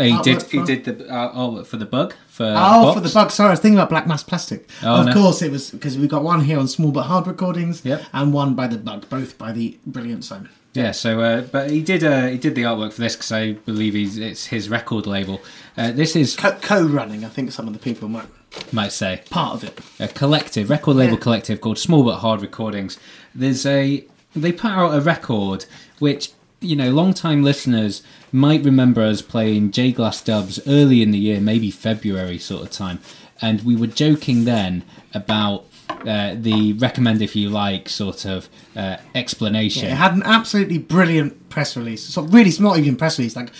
[0.00, 0.42] He artwork did.
[0.42, 2.94] He did the uh, artwork for the bug for Oh, Box.
[2.94, 3.30] for the bug.
[3.30, 4.68] Sorry, I was thinking about Black Mass Plastic.
[4.82, 5.12] Oh, of no.
[5.12, 8.02] course, it was because we got one here on Small But Hard Recordings, Yep.
[8.12, 10.48] and one by the bug, both by the brilliant Simon.
[10.74, 13.52] Yeah, so uh, but he did uh, he did the artwork for this because I
[13.52, 15.42] believe he's it's his record label.
[15.76, 18.24] Uh, this is Co- co-running, I think some of the people might
[18.72, 19.78] might say part of it.
[20.00, 21.20] a collective record label Yeah.
[21.20, 22.98] collective called Small But Hard Recordings.
[23.34, 25.66] There's a they put out a record
[25.98, 26.30] which
[26.62, 28.02] you know long time listeners
[28.32, 32.70] might remember us playing Jay Glass dubs early in the year, maybe February sort of
[32.70, 32.98] time,
[33.40, 34.82] and we were joking then
[35.14, 35.66] about.
[36.06, 39.88] Uh, the recommend if you like sort of uh, explanation.
[39.88, 42.02] It had an absolutely brilliant press release.
[42.02, 43.52] So really, it's not even press release, like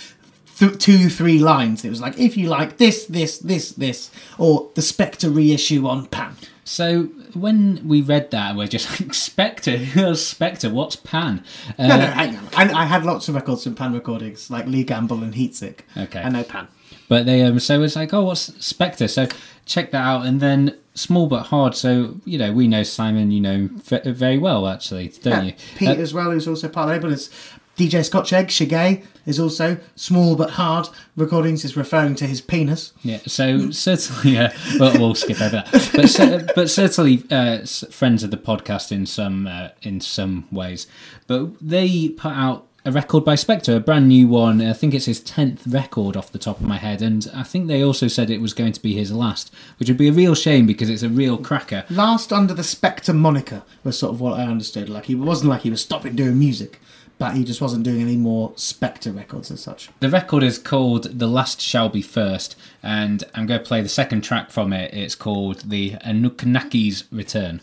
[0.57, 1.85] th- two, three lines.
[1.85, 6.07] It was like, if you like this, this, this, this, or the Spectre reissue on
[6.07, 6.35] Pan.
[6.63, 9.77] So when we read that, we're just like Spectre.
[9.77, 10.69] Who's Spectre?
[10.69, 11.43] What's Pan?
[11.77, 12.47] Uh, No, no, hang on.
[12.55, 15.79] I, I had lots of records from Pan recordings, like Lee Gamble and Heatsick.
[15.97, 16.21] Okay.
[16.21, 16.67] I know Pan.
[17.09, 19.07] But they um, so it's like, oh, what's Spectre?
[19.07, 19.27] So
[19.65, 21.75] check that out, and then small but hard.
[21.75, 25.53] So you know, we know Simon, you know very well actually, don't Yeah, you?
[25.75, 27.13] Pete Uh, as well, who's also part of the label.
[27.13, 27.29] It's
[27.77, 31.65] DJ Scotch Egg Shigay is also small but hard recordings.
[31.65, 32.93] Is referring to his penis.
[33.01, 35.91] Yeah, so certainly, uh, well, we'll skip over that.
[35.95, 40.87] But cer- but certainly, uh, friends of the podcast in some uh, in some ways.
[41.27, 44.61] But they put out a record by Spectre, a brand new one.
[44.61, 47.67] I think it's his tenth record off the top of my head, and I think
[47.67, 50.35] they also said it was going to be his last, which would be a real
[50.35, 51.85] shame because it's a real cracker.
[51.89, 54.89] Last under the Spectre moniker was sort of what I understood.
[54.89, 56.81] Like he wasn't like he was stopping doing music,
[57.17, 59.89] but he just wasn't doing any more Spectre records as such.
[59.99, 63.89] The record is called "The Last Shall Be First, and I'm going to play the
[63.89, 64.93] second track from it.
[64.93, 67.61] It's called "The Anuknaki's Return."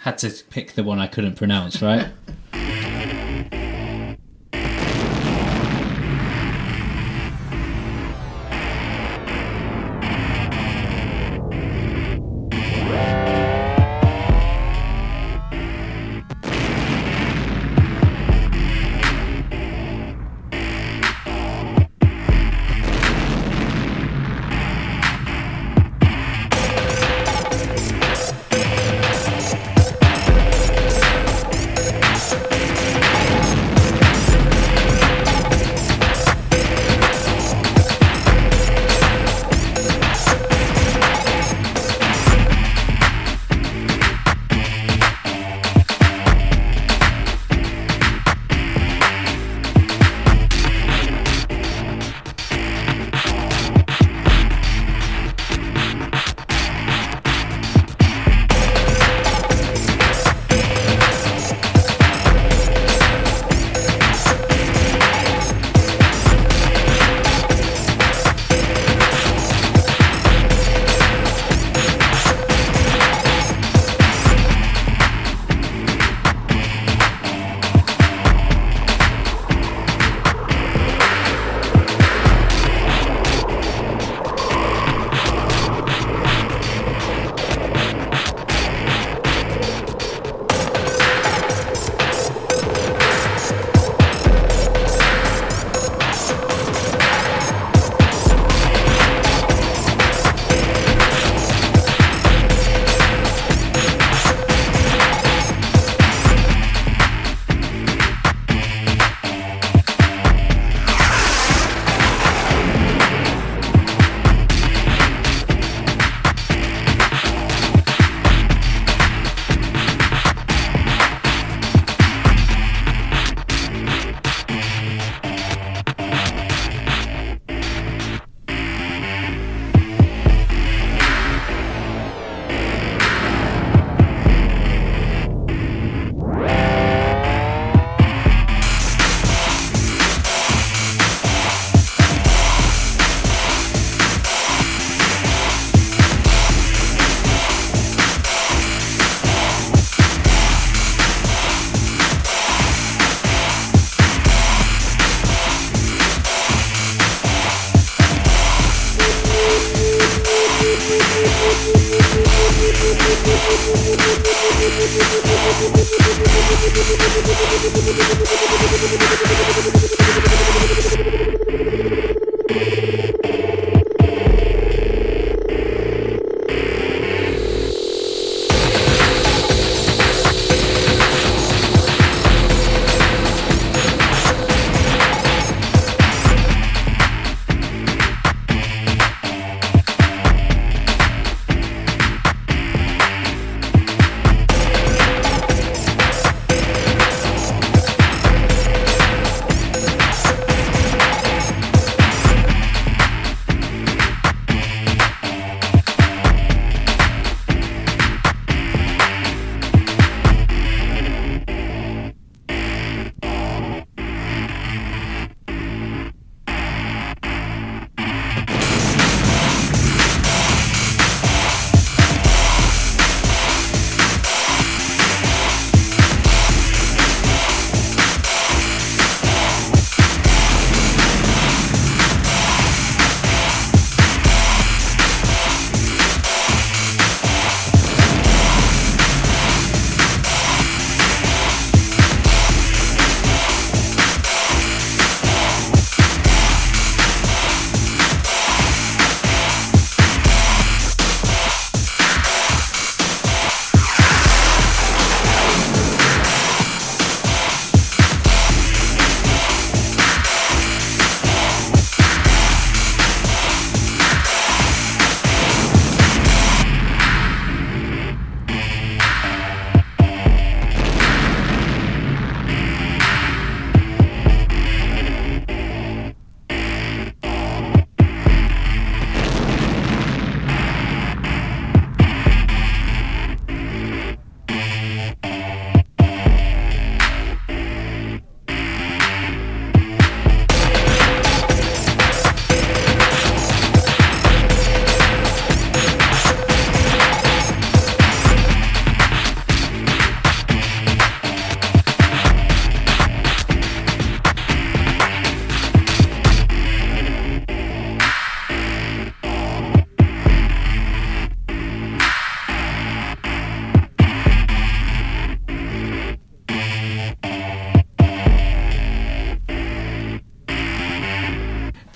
[0.00, 2.08] Had to pick the one I couldn't pronounce, right?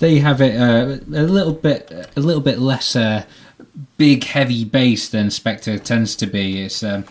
[0.05, 0.55] There you have it.
[0.55, 3.25] Uh, a little bit, a little bit less uh,
[3.97, 6.61] big, heavy bass than Spectre tends to be.
[6.61, 7.05] It's um,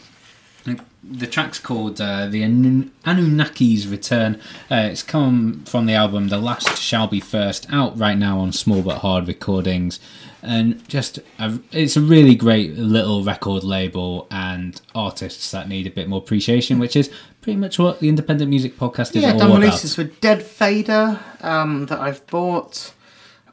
[1.03, 4.41] the track's called uh, "The Anu- Anunnaki's Return."
[4.71, 8.53] Uh, it's come from the album "The Last Shall Be First, out right now on
[8.53, 9.99] Small But Hard Recordings,
[10.45, 15.91] and just a, it's a really great little record label and artists that need a
[15.91, 19.39] bit more appreciation, which is pretty much what the independent music podcast is Yeah, all
[19.39, 19.61] done about.
[19.63, 22.93] releases with Dead Fader um, that I've bought.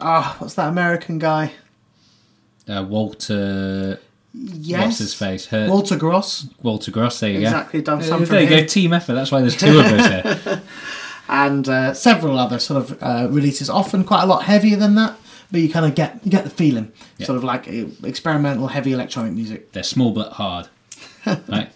[0.02, 1.54] Ah, what's that American guy?
[2.68, 4.00] Uh, Walter,
[4.34, 4.82] Yes.
[4.86, 5.46] what's his face?
[5.48, 6.48] Her, Walter Gross.
[6.62, 7.20] Walter Gross.
[7.20, 8.06] There you Exactly, done go.
[8.06, 8.66] Uh, from there you go.
[8.66, 9.14] Team effort.
[9.14, 10.08] That's why there's two of us
[10.46, 10.62] here.
[11.30, 15.18] and uh, several other sort of uh, releases, often quite a lot heavier than that,
[15.52, 17.26] but you kind of get you get the feeling, Yeah.
[17.28, 19.72] sort of like uh, experimental heavy electronic music.
[19.72, 20.68] They're small but hard.
[21.26, 21.72] right.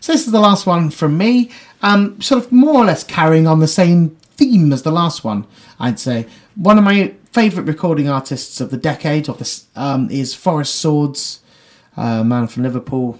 [0.00, 1.50] So this is the last one from me,
[1.82, 5.46] um, sort of more or less carrying on the same theme as the last one.
[5.78, 10.34] I'd say one of my favourite recording artists of the decade of this um, is
[10.34, 11.40] Forest Swords,
[11.96, 13.18] a man from Liverpool.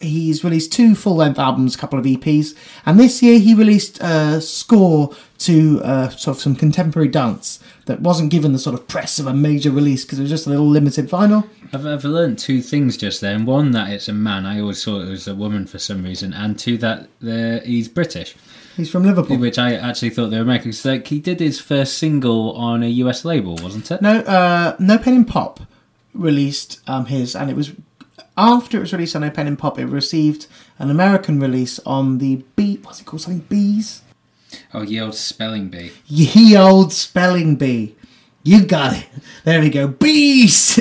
[0.00, 2.54] He's released two full length albums, a couple of EPs,
[2.86, 8.00] and this year he released a score to uh, sort of some contemporary dance that
[8.00, 10.50] wasn't given the sort of press of a major release because it was just a
[10.50, 11.48] little limited vinyl.
[11.72, 13.44] I've, I've learned two things just then.
[13.46, 14.46] One, that it's a man.
[14.46, 16.32] I always thought it was a woman for some reason.
[16.32, 18.34] And two, that uh, he's British,
[18.76, 19.38] He's from Liverpool.
[19.38, 20.70] which I actually thought they were American.
[20.72, 24.02] 'Cause, like, he did his first single on a US label, wasn't it?
[24.02, 25.60] No, uh, No Pain in Pop
[26.14, 27.72] released um, his, and it was
[28.36, 30.46] after it was released on No Pain in Pop, it received
[30.78, 32.78] an American release on the B.
[32.82, 33.20] What's it called?
[33.22, 34.02] Something Bees.
[34.74, 35.92] Oh, ye old spelling bee.
[36.06, 37.96] Ye old spelling bee.
[38.42, 39.06] You got it.
[39.44, 39.88] There we go.
[39.88, 40.80] Bees.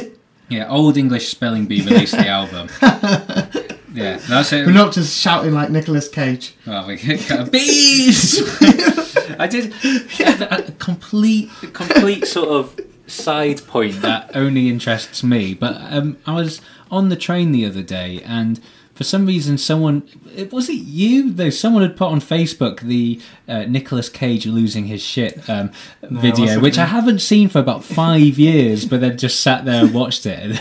[0.49, 2.69] Yeah, Old English Spelling Bee released the album.
[3.93, 4.67] Yeah, that's it.
[4.67, 6.53] We're not just shouting like Nicolas Cage.
[6.67, 8.39] Well, we got bees.
[9.39, 9.73] I did
[10.19, 15.55] a, a complete, a complete sort of side point that only interests me.
[15.55, 16.61] But um, I was
[16.91, 18.59] on the train the other day, and
[18.97, 21.51] for some reason, someone it was it you though.
[21.51, 25.71] Someone had put on Facebook the uh, Nicolas Cage losing his shit um,
[26.01, 29.85] video, wasn't which I haven't seen for about five years, but then just sat there
[29.85, 30.59] and watched it.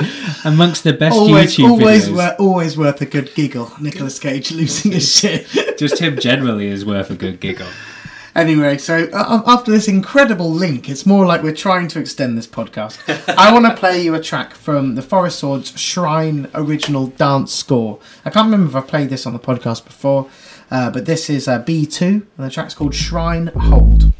[0.44, 3.70] Amongst the best always, YouTube always, videos, wor- always worth a good giggle.
[3.78, 5.46] Nicolas Cage losing his shit.
[5.78, 7.68] just him generally is worth a good giggle.
[8.36, 12.46] Anyway, so uh, after this incredible link, it's more like we're trying to extend this
[12.46, 12.98] podcast.
[13.38, 17.98] I want to play you a track from the Forest Swords Shrine original dance score.
[18.26, 20.28] I can't remember if I've played this on the podcast before,
[20.70, 24.12] uh, but this is uh, B2, and the track's called Shrine Hold.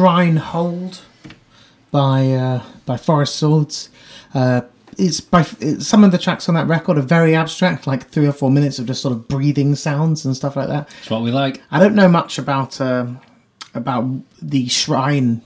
[0.00, 1.02] Shrine Hold
[1.90, 3.90] by uh, by Forest Swords.
[4.32, 4.62] Uh,
[4.96, 8.26] it's by it's, some of the tracks on that record are very abstract, like three
[8.26, 10.88] or four minutes of just sort of breathing sounds and stuff like that.
[11.00, 11.60] It's what we like.
[11.70, 13.20] I don't know much about um,
[13.74, 14.06] about
[14.40, 15.42] the shrine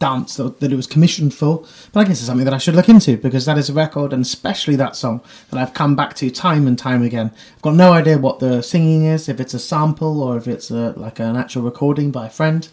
[0.00, 2.74] dance that, that it was commissioned for, but I guess it's something that I should
[2.74, 5.20] look into because that is a record, and especially that song
[5.50, 7.30] that I've come back to time and time again.
[7.54, 10.72] I've got no idea what the singing is, if it's a sample or if it's
[10.72, 12.68] a, like an actual recording by a friend.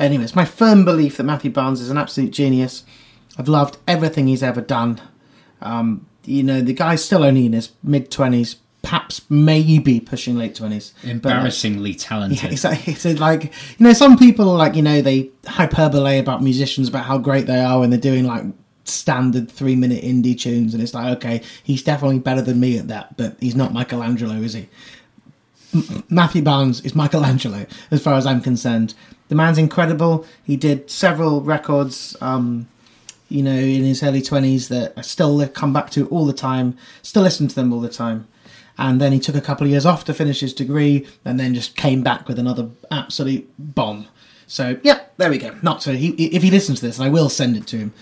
[0.00, 2.84] Anyway, it's my firm belief that Matthew Barnes is an absolute genius.
[3.36, 5.00] I've loved everything he's ever done.
[5.60, 10.54] Um, you know, the guy's still only in his mid twenties, perhaps maybe pushing late
[10.54, 10.94] twenties.
[11.02, 12.42] Embarrassingly talented.
[12.42, 16.42] Yeah, it's like, it's like you know, some people like you know they hyperbole about
[16.42, 18.44] musicians about how great they are when they're doing like
[18.84, 22.88] standard three minute indie tunes, and it's like okay, he's definitely better than me at
[22.88, 24.68] that, but he's not Michelangelo, is he?
[25.74, 28.94] M- Matthew Barnes is Michelangelo, as far as I'm concerned.
[29.30, 30.26] The man's incredible.
[30.44, 32.16] He did several records.
[32.20, 32.68] Um,
[33.28, 36.76] you know, in his early 20s that I still come back to all the time,
[37.00, 38.26] still listen to them all the time.
[38.76, 41.54] And then he took a couple of years off to finish his degree and then
[41.54, 44.08] just came back with another absolute bomb.
[44.48, 45.56] So, yeah, there we go.
[45.62, 47.94] Not so, he, if he listens to this, and I will send it to him,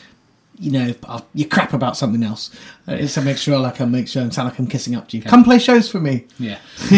[0.59, 2.51] you know, I'll, you crap about something else.
[2.87, 5.17] It's to make sure, like, I make sure I sound like I'm kissing up to
[5.17, 5.23] you.
[5.23, 6.27] Come play shows for me.
[6.39, 6.59] Yeah.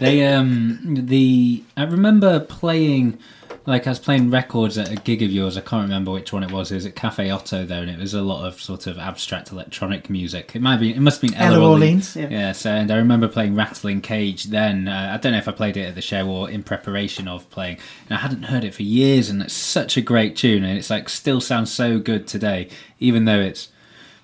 [0.00, 3.18] they um the I remember playing
[3.64, 5.56] like I was playing records at a gig of yours.
[5.56, 6.72] I can't remember which one it was.
[6.72, 9.52] It was at Cafe Oto though, and it was a lot of sort of abstract
[9.52, 10.52] electronic music.
[10.54, 10.92] It might be.
[10.92, 12.16] It must have been Ela, Ela Orleans.
[12.16, 12.52] Orleans, yeah.
[12.52, 14.44] So and I remember playing Rattling Cage.
[14.44, 17.28] Then uh, I don't know if I played it at the show or in preparation
[17.28, 17.78] of playing.
[18.08, 20.90] And I hadn't heard it for years, and it's such a great tune, and it's
[20.90, 23.68] like still sounds so good today, even though it's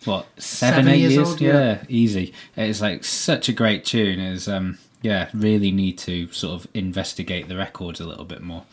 [0.05, 1.84] what seven, Seven eight years years, old, yeah.
[1.89, 2.32] easy.
[2.57, 4.18] It's like such a great tune.
[4.18, 8.64] Is um yeah, really need to sort of investigate the records a little bit more.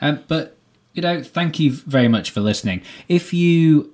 [0.00, 0.56] Um, but
[0.94, 2.82] you know, thank you very much for listening.
[3.08, 3.92] If you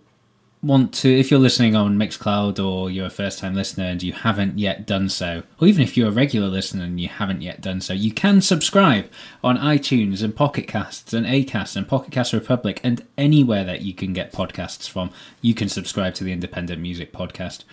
[0.63, 4.13] want to, if you're listening on Mixcloud or you're a first time listener and you
[4.13, 7.61] haven't yet done so, or even if you're a regular listener and you haven't yet
[7.61, 9.11] done so, you can subscribe
[9.45, 14.13] on iTunes and Pocket Casts and Acast and Podcast Republic and anywhere that you can
[14.13, 15.11] get podcasts from.
[15.43, 17.65] You can subscribe to the Independent Music Podcast.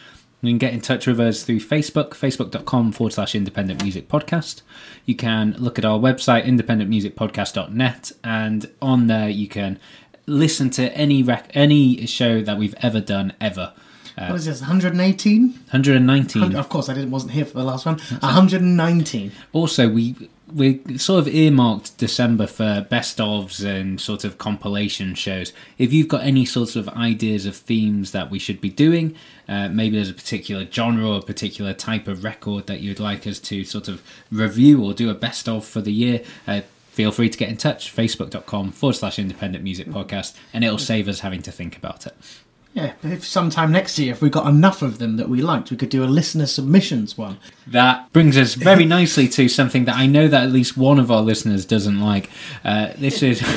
[0.44, 4.62] You can get in touch with us through Facebook, facebook.com forward slash independent music podcast.
[5.06, 9.80] You can look at our website, independentmusicpodcast.net, and on there you can
[10.26, 13.72] listen to any rec- any show that we've ever done ever.
[14.18, 15.48] Uh, what is this, 118?
[15.48, 16.56] 119.
[16.58, 17.98] Of course, I didn't wasn't here for the last one.
[18.20, 19.32] 119.
[19.54, 25.54] Also, we we sort of earmarked December for best ofs and sort of compilation shows.
[25.78, 29.16] If you've got any sorts of ideas of themes that we should be doing,
[29.50, 33.26] uh, maybe there's a particular genre or a particular type of record that you'd like
[33.26, 34.02] us to sort of
[34.32, 36.22] review or do a best of for the year.
[36.48, 36.62] Uh,
[36.94, 41.08] Feel free to get in touch, facebook.com forward slash independent music podcast, and it'll save
[41.08, 42.16] us having to think about it.
[42.74, 45.78] Yeah, if sometime next year, if we got enough of them that we liked, we
[45.78, 47.38] could do a listener submissions one.
[47.68, 51.12] That brings us very nicely to something that I know that at least one of
[51.12, 52.30] our listeners doesn't like.
[52.64, 53.44] Uh, this is.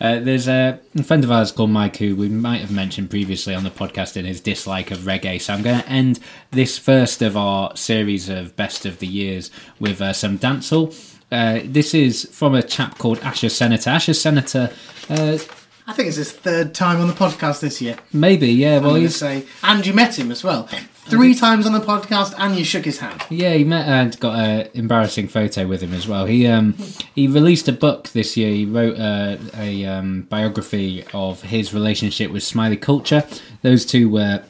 [0.00, 3.62] Uh, there's a friend of ours called Mike who we might have mentioned previously on
[3.62, 5.40] the podcast in his dislike of reggae.
[5.40, 6.18] So I'm going to end
[6.50, 10.92] this first of our series of best of the years with uh, some dancehall.
[11.30, 13.88] Uh, this is from a chap called Asher Senator.
[13.88, 14.70] Asher Senator,
[15.08, 15.38] uh,
[15.86, 17.96] I think it's his third time on the podcast this year.
[18.12, 18.78] maybe, yeah.
[18.78, 20.68] Well, he's say, and you met him as well.
[21.06, 23.22] Three times on the podcast, and you shook his hand.
[23.28, 26.24] Yeah, he met and got an embarrassing photo with him as well.
[26.24, 26.74] He um
[27.14, 28.50] he released a book this year.
[28.50, 33.24] He wrote a, a um, biography of his relationship with Smiley Culture.
[33.60, 34.42] Those two were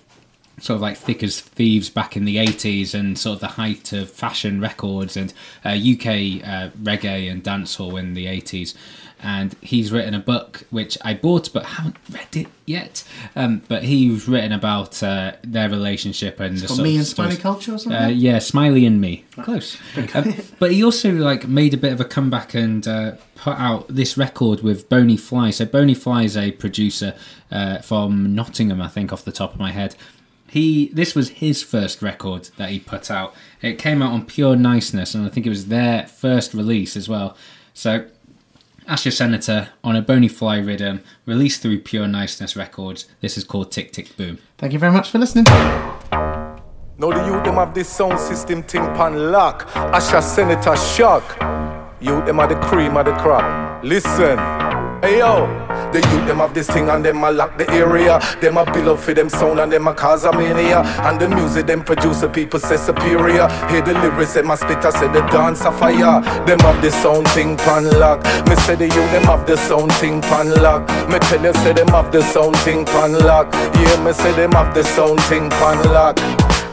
[0.61, 3.93] sort of like thick as thieves back in the 80s and sort of the height
[3.93, 5.33] of fashion records and
[5.65, 6.07] uh, UK
[6.47, 8.75] uh, reggae and dancehall in the 80s.
[9.21, 13.05] And he's written a book which I bought but haven't read it yet.
[13.35, 17.37] Um, but he's written about uh, their relationship and the Got sort me and Smiley
[17.37, 18.03] Culture or something.
[18.03, 19.25] uh, yeah, Smiley and me.
[19.43, 19.79] Close.
[20.15, 23.89] Um, but he also like made a bit of a comeback and uh, put out
[23.89, 25.51] this record with Boney Fly.
[25.51, 27.15] So Boney Fly is a producer
[27.51, 29.97] uh, from Nottingham, I think, off the top of my head.
[30.55, 33.35] He this was his first record that he put out.
[33.61, 37.09] It came out on Pure Niceness, and I think it was their first release as
[37.09, 37.37] well.
[37.73, 38.07] So
[38.87, 43.07] Asher Senator on a Bony Fly rhythm, released through Pure Niceness Records.
[43.21, 44.39] This is called Tick Tick Boom.
[44.57, 45.47] Thank you very much for listening.
[45.47, 49.69] Now the youth them have this sound system thing pan lock.
[49.75, 51.37] Asher Senator shock.
[52.01, 53.83] Youth them are the cream of the crop.
[53.83, 54.39] Listen,
[55.03, 58.21] hey yo, The youth them have this thing and them a lock the area.
[58.41, 60.81] Them a build up for them sound and them a cause a mania.
[61.03, 63.49] And the music them produce the people say superior.
[63.71, 66.21] Hear the lyrics them a spit I say the dance a fire.
[66.47, 68.25] Them have this sound thing pan lock.
[68.49, 70.89] Me say the youth them have this sound thing pan lock.
[71.09, 73.53] Me tell you say them have this sound thing pan lock.
[73.53, 76.19] Yeah, me say them have this sound thing pan lock.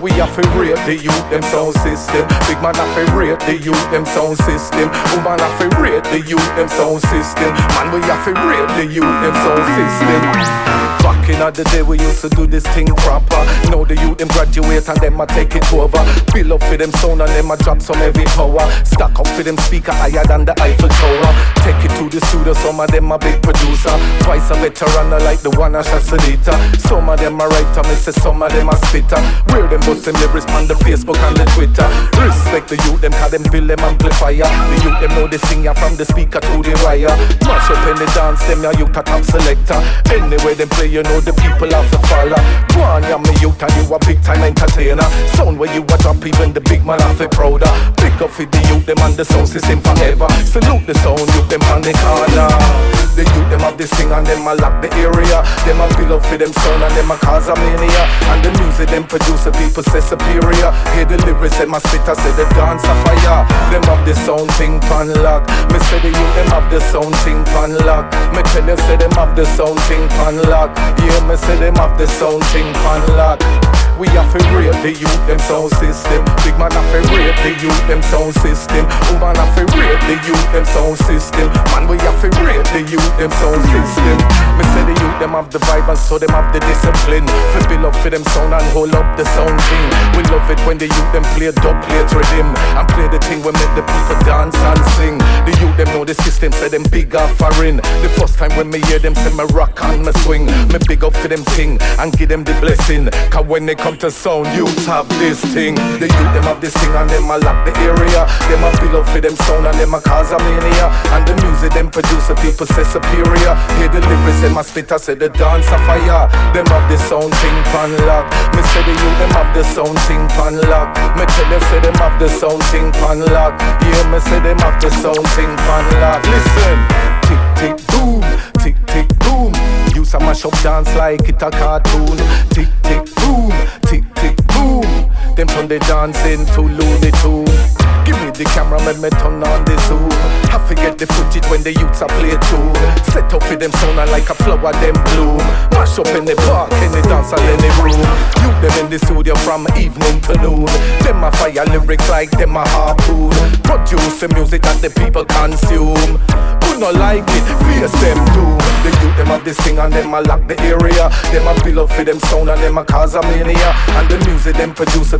[0.02, 2.28] We have to rate the youth them sound system.
[2.49, 4.90] Big man have to rate the youth them sound system.
[5.14, 7.53] Woman have to rate the youth them sound system.
[7.53, 11.01] Man we have to rate the youth them sound system.
[11.11, 13.43] Back in the day we used to do this thing proper.
[13.67, 15.99] Now the youth them graduate and them a take it over.
[16.31, 18.63] Build up for them sound and them a drop some heavy power.
[18.88, 21.31] Stack up for them speaker higher than the Eiffel Tower.
[21.67, 23.91] Take it to the studio, some of them a big producer.
[24.23, 26.55] Twice a veteran like the one a Shasalita.
[26.79, 29.19] Some of them a writer, me say some of them a spitter.
[29.51, 31.91] Where them bust them lyrics on the Facebook and the Twitter.
[32.23, 34.47] Respect the youth them cause them build them amplifier.
[34.47, 37.11] The youth them know the singer from the speaker to the wire.
[37.43, 39.75] Mash up in the dance, them ya youth a top selector.
[40.07, 42.38] Anyway them play, you know the people have to follow.
[42.78, 45.07] Go on, ya me youth and you a big time entertainer.
[45.34, 47.69] Sound where you a drop, even the big man have to prouder.
[47.98, 50.30] Pick up for the youth them and the sound system forever.
[50.45, 53.02] Salute the sound, youth them on the corner.
[53.18, 55.44] The youth them have this thing and them a lock the area.
[55.68, 58.03] Them a build up for them sound and them a cause a mania.
[58.32, 60.72] And the music them produce the people say superior.
[60.95, 63.44] Hear the lyrics and my I say the dance a fire.
[63.73, 65.44] Them have the sound thing pan lock.
[65.73, 68.07] Me say the youth them have the sound thing pan lock.
[68.32, 70.72] Me tell you say them have the sound thing pan lock.
[70.99, 73.80] Yeah, me say them have the sound thing pan lock.
[74.02, 76.26] We have to rate the youth them sound system.
[76.41, 78.90] Big man have to rate the youth them sound system.
[79.14, 81.53] Woman have to rate the youth them sound system.
[81.69, 84.18] Man we have to rate the youth them sound system.
[84.57, 87.30] Me say the youth them have the vibe and so them have the discipline.
[87.53, 89.86] For build up for them sound and hold up the sound thing.
[90.18, 93.45] We love it when the youth them play dub plate rhythm and play the thing
[93.45, 95.22] we make the people dance and sing.
[95.45, 97.78] The youth them know the system, say them big foreign.
[98.02, 101.06] The first time when me hear them say me rock and me swing, me big
[101.06, 103.06] up for them thing and give them the blessing.
[103.30, 105.76] Cause when they come to sound, youths have this thing.
[105.76, 108.30] The youth them have this thing and them a lock the area.
[108.47, 110.88] Them a build up for them sound and them a cause a mania.
[111.11, 113.53] And the music them produce the people say superior.
[113.81, 116.30] Hear the lyrics them a spit, I say the dance a fire.
[116.53, 118.30] Them have the sound thing pan lock.
[118.53, 120.93] Me say the youth them have the sound thing pan lock.
[121.18, 123.57] Me tell you say them have the sound thing pan lock.
[123.59, 126.22] Yeah, me say them have the sound thing pan lock.
[126.30, 126.77] Listen,
[127.26, 128.22] tick tick boom,
[128.61, 129.53] tick tick boom.
[129.95, 132.17] Use a mash up dance like it a cartoon.
[132.49, 133.51] Tick tick boom,
[133.83, 135.10] tick tick boom.
[135.35, 137.81] Them turn the dancing to Looney Tune.
[138.05, 140.09] Give me the camera, let me turn on the zoom.
[140.51, 142.75] I forget the footage when the youths a play tune.
[143.13, 145.37] Set up for them sound like a flower, them bloom.
[145.71, 148.01] Mash up in the park, in the dance hall, in the room.
[148.41, 150.65] You them in the studio from evening to noon.
[151.05, 153.31] Them a fire lyrics like them a harpoon.
[153.63, 156.19] Produce the music that the people consume.
[156.65, 158.57] Who not like it, face them doom.
[158.81, 161.07] The youth them have this thing and them a lock the area.
[161.29, 163.71] Them a up for them sound and them a cause a mania.
[163.95, 165.13] And the music them produce